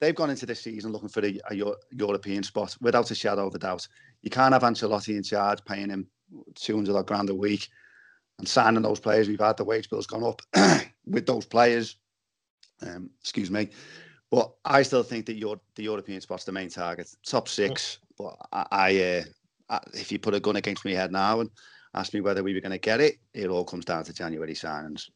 [0.00, 3.54] they've gone into this season looking for a, a, European spot without a shadow of
[3.54, 3.88] a doubt.
[4.22, 6.06] You can't have Ancelotti in charge, paying him
[6.56, 7.68] 200 grand a week
[8.38, 9.28] and signing those players.
[9.28, 10.42] We've had the wage bills gone up
[11.06, 11.96] with those players.
[12.82, 13.70] Um, excuse me.
[14.30, 17.98] But I still think that your the European spot's the main target, top six.
[18.18, 19.24] But I, I, uh, I,
[19.68, 21.50] Uh, if you put a gun against my head now and
[21.94, 24.54] ask me whether we were going to get it, it all comes down to January
[24.54, 25.08] signings.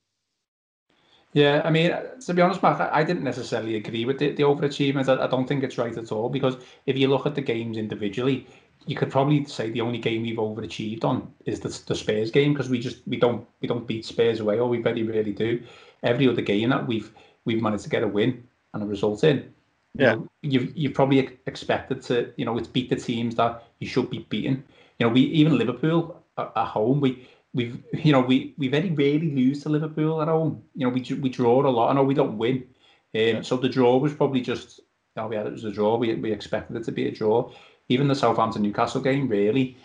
[1.35, 1.95] Yeah, I mean,
[2.25, 5.09] to be honest, Mark, I didn't necessarily agree with the, the overachievement.
[5.09, 7.77] I, I don't think it's right at all because if you look at the games
[7.77, 8.47] individually,
[8.87, 12.55] you could probably say the only game we've overachieved on is the, the Spurs game
[12.55, 15.63] because we just we don't we don't beat Spurs away or we very rarely do.
[16.03, 17.13] Every other game that we've
[17.45, 19.53] we've managed to get a win and a result in.
[19.95, 23.65] Yeah, you know, you've you probably expected to you know it's beat the teams that
[23.81, 24.63] you should be beating.
[24.99, 28.91] You know, we even Liverpool at, at home we we've you know we we very
[28.91, 30.63] rarely lose to Liverpool at home.
[30.75, 31.91] You know, we we draw a lot.
[31.91, 32.57] I know we don't win.
[32.57, 32.65] Um,
[33.13, 33.43] yeah.
[33.43, 35.97] So the draw was probably just you know, we had it was a draw.
[35.97, 37.51] We we expected it to be a draw
[37.89, 39.77] even the Southampton Newcastle game, really,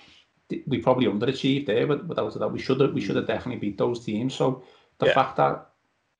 [0.68, 1.88] we probably underachieved there.
[1.88, 4.34] But without that, we should have we should have definitely beat those teams.
[4.34, 4.64] So
[4.99, 5.14] the yeah.
[5.14, 5.70] fact that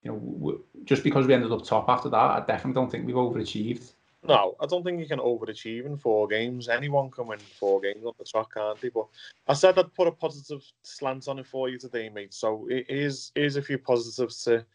[0.04, 3.16] you know just because we ended up top after that, I definitely don't think we've
[3.16, 3.93] overachieved.
[4.26, 6.70] No, I don't think you can overachieve in four games.
[6.70, 8.89] Anyone can win four games on the track, can't they?
[8.89, 9.08] But
[9.47, 12.34] I said I'd put a positive slant on it for you today, mate.
[12.34, 14.66] So here's here's a few positives to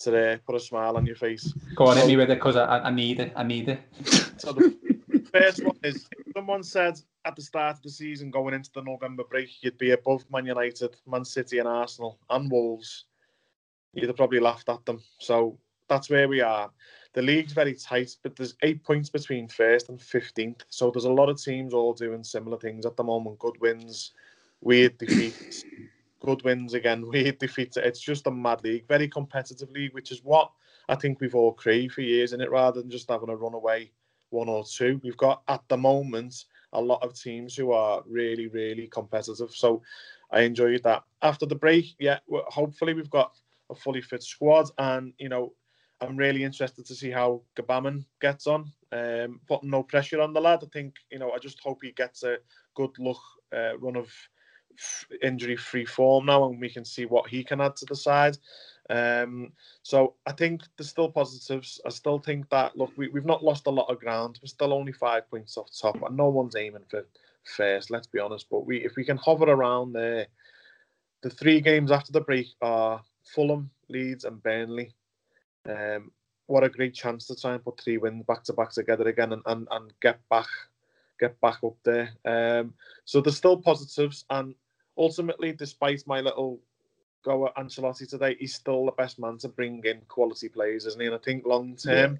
[0.00, 1.52] to uh, put a smile on your face.
[1.74, 3.32] Go on, so, hit me with it because I, I need it.
[3.36, 3.80] I need it.
[4.38, 4.74] So the
[5.32, 9.22] first one is someone said at the start of the season, going into the November
[9.22, 13.04] break, you'd be above Man United, Man City, and Arsenal and Wolves.
[13.94, 15.02] You'd have probably laughed at them.
[15.18, 16.70] So that's where we are.
[17.14, 20.62] The league's very tight, but there's eight points between first and 15th.
[20.70, 23.38] So there's a lot of teams all doing similar things at the moment.
[23.38, 24.12] Good wins,
[24.62, 25.64] weird defeats,
[26.20, 27.76] good wins again, weird defeats.
[27.76, 30.50] It's just a mad league, very competitive league, which is what
[30.88, 33.90] I think we've all craved for years in it, rather than just having a runaway
[34.30, 34.98] one or two.
[35.04, 39.50] We've got at the moment a lot of teams who are really, really competitive.
[39.50, 39.82] So
[40.30, 41.04] I enjoyed that.
[41.20, 43.36] After the break, yeah, hopefully we've got
[43.72, 45.52] a fully fit squad, and you know,
[46.00, 48.72] I'm really interested to see how Gbamin gets on.
[48.92, 50.60] Um, putting no pressure on the lad.
[50.62, 52.38] I think you know, I just hope he gets a
[52.74, 53.20] good look
[53.54, 54.10] uh, run of
[55.22, 58.36] injury-free form now, and we can see what he can add to the side.
[58.90, 59.52] Um,
[59.82, 61.80] so I think there's still positives.
[61.86, 64.38] I still think that look, we, we've not lost a lot of ground.
[64.42, 67.06] We're still only five points off top, and no one's aiming for
[67.44, 67.90] first.
[67.90, 68.46] Let's be honest.
[68.50, 70.26] But we, if we can hover around there,
[71.22, 74.92] the three games after the break are Fulham, Leeds, and Burnley.
[75.68, 76.10] Um,
[76.46, 79.32] what a great chance to try and put three wins back to back together again
[79.32, 80.48] and, and, and get back
[81.20, 82.10] get back up there.
[82.24, 84.54] Um, so there's still positives, and
[84.98, 86.58] ultimately, despite my little
[87.24, 91.00] go at Ancelotti today, he's still the best man to bring in quality players, isn't
[91.00, 91.06] he?
[91.06, 92.18] And I think long term.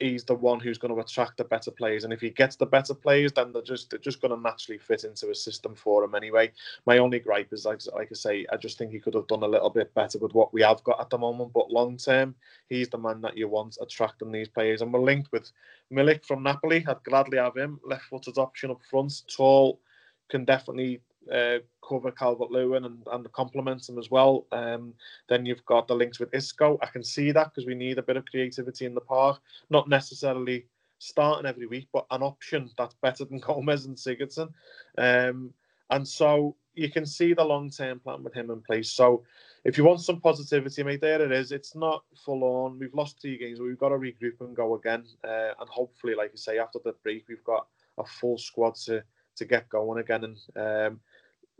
[0.00, 2.04] He's the one who's going to attract the better players.
[2.04, 4.78] And if he gets the better players, then they're just they're just going to naturally
[4.78, 6.52] fit into a system for him anyway.
[6.86, 9.42] My only gripe is like like I say, I just think he could have done
[9.42, 11.52] a little bit better with what we have got at the moment.
[11.52, 12.34] But long term,
[12.68, 14.82] he's the man that you want attracting these players.
[14.82, 15.50] And we're linked with
[15.92, 16.84] Milik from Napoli.
[16.86, 17.80] I'd gladly have him.
[17.84, 19.80] Left-footed option up front, tall,
[20.28, 21.00] can definitely
[21.32, 24.46] uh, cover Calvert Lewin and, and complement him as well.
[24.52, 24.94] Um,
[25.28, 26.78] then you've got the links with Isco.
[26.82, 29.40] I can see that because we need a bit of creativity in the park.
[29.70, 30.66] Not necessarily
[30.98, 34.52] starting every week, but an option that's better than Gomes and Sigurdsson.
[34.98, 35.52] Um,
[35.90, 38.90] and so you can see the long term plan with him in place.
[38.90, 39.22] So
[39.64, 41.52] if you want some positivity, mate, there it is.
[41.52, 42.78] It's not full on.
[42.78, 45.04] We've lost three games, but we've got to regroup and go again.
[45.22, 47.66] Uh, and hopefully, like I say, after the break, we've got
[47.98, 49.02] a full squad to
[49.36, 50.24] to get going again.
[50.24, 51.00] And um,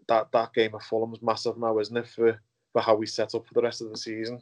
[0.09, 2.41] that that game of Fulham's massive now, isn't it, for
[2.73, 4.41] for how we set up for the rest of the season?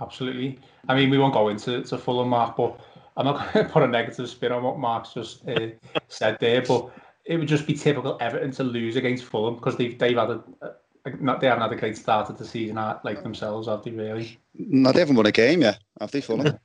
[0.00, 0.58] Absolutely.
[0.88, 2.80] I mean, we won't go into to Fulham, Mark, but
[3.16, 5.68] I'm not going to put a negative spin on what Mark's just uh,
[6.08, 6.90] said there, but
[7.24, 10.42] it would just be typical Everton to lose against Fulham because they've they've had a,
[10.62, 10.72] a
[11.20, 14.38] not, they haven't had a great start to the season like themselves, have they really?
[14.54, 16.58] No, they haven't won a game yet, have they, Fulham?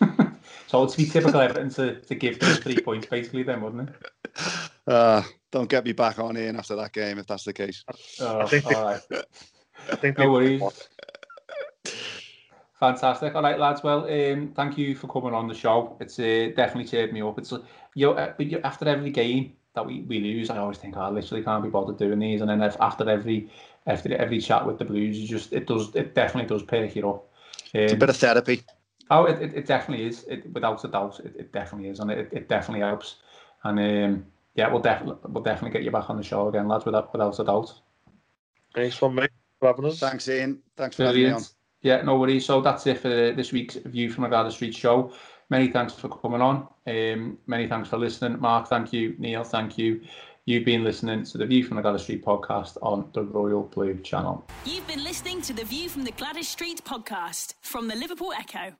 [0.66, 4.61] so it's be typical Everton to, to give them three points basically then, wouldn't it?
[4.86, 7.84] Uh, don't get me back on in after that game if that's the case.
[8.20, 9.00] Oh, I think all right.
[9.90, 10.62] I think no worries.
[12.80, 13.36] Fantastic.
[13.36, 13.84] All right, lads.
[13.84, 15.96] Well, um, thank you for coming on the show.
[16.00, 17.38] It's uh, definitely cheered me up.
[17.38, 17.60] It's uh,
[17.94, 21.10] you know, uh, after every game that we, we lose, I always think oh, I
[21.10, 22.40] literally can't be bothered doing these.
[22.40, 23.48] And then after every
[23.86, 27.08] after every chat with the Blues, you just it does it definitely does perk you
[27.08, 27.28] up.
[27.74, 28.62] Um, it's a bit of therapy.
[29.10, 30.24] Oh, it, it, it definitely is.
[30.24, 33.16] It, without a doubt, it, it definitely is, and it, it definitely helps.
[33.62, 36.84] And um, yeah, we'll definitely we'll definitely get you back on the show again, lads,
[36.84, 37.72] without without a doubt.
[38.74, 39.26] Thanks for me
[39.58, 39.98] for having us.
[39.98, 40.60] Thanks, Ian.
[40.76, 41.32] Thanks for Brilliant.
[41.32, 41.98] having me on.
[41.98, 42.46] Yeah, no worries.
[42.46, 45.12] So that's it for this week's View from Agada Street show.
[45.50, 46.68] Many thanks for coming on.
[46.86, 48.40] Um, many thanks for listening.
[48.40, 49.14] Mark, thank you.
[49.18, 50.00] Neil, thank you.
[50.44, 53.96] You've been listening to the View from the Gwladys Street podcast on the Royal Blue
[53.98, 54.44] channel.
[54.64, 58.72] You've been listening to the View from the Gwladys Street podcast from the Liverpool Echo.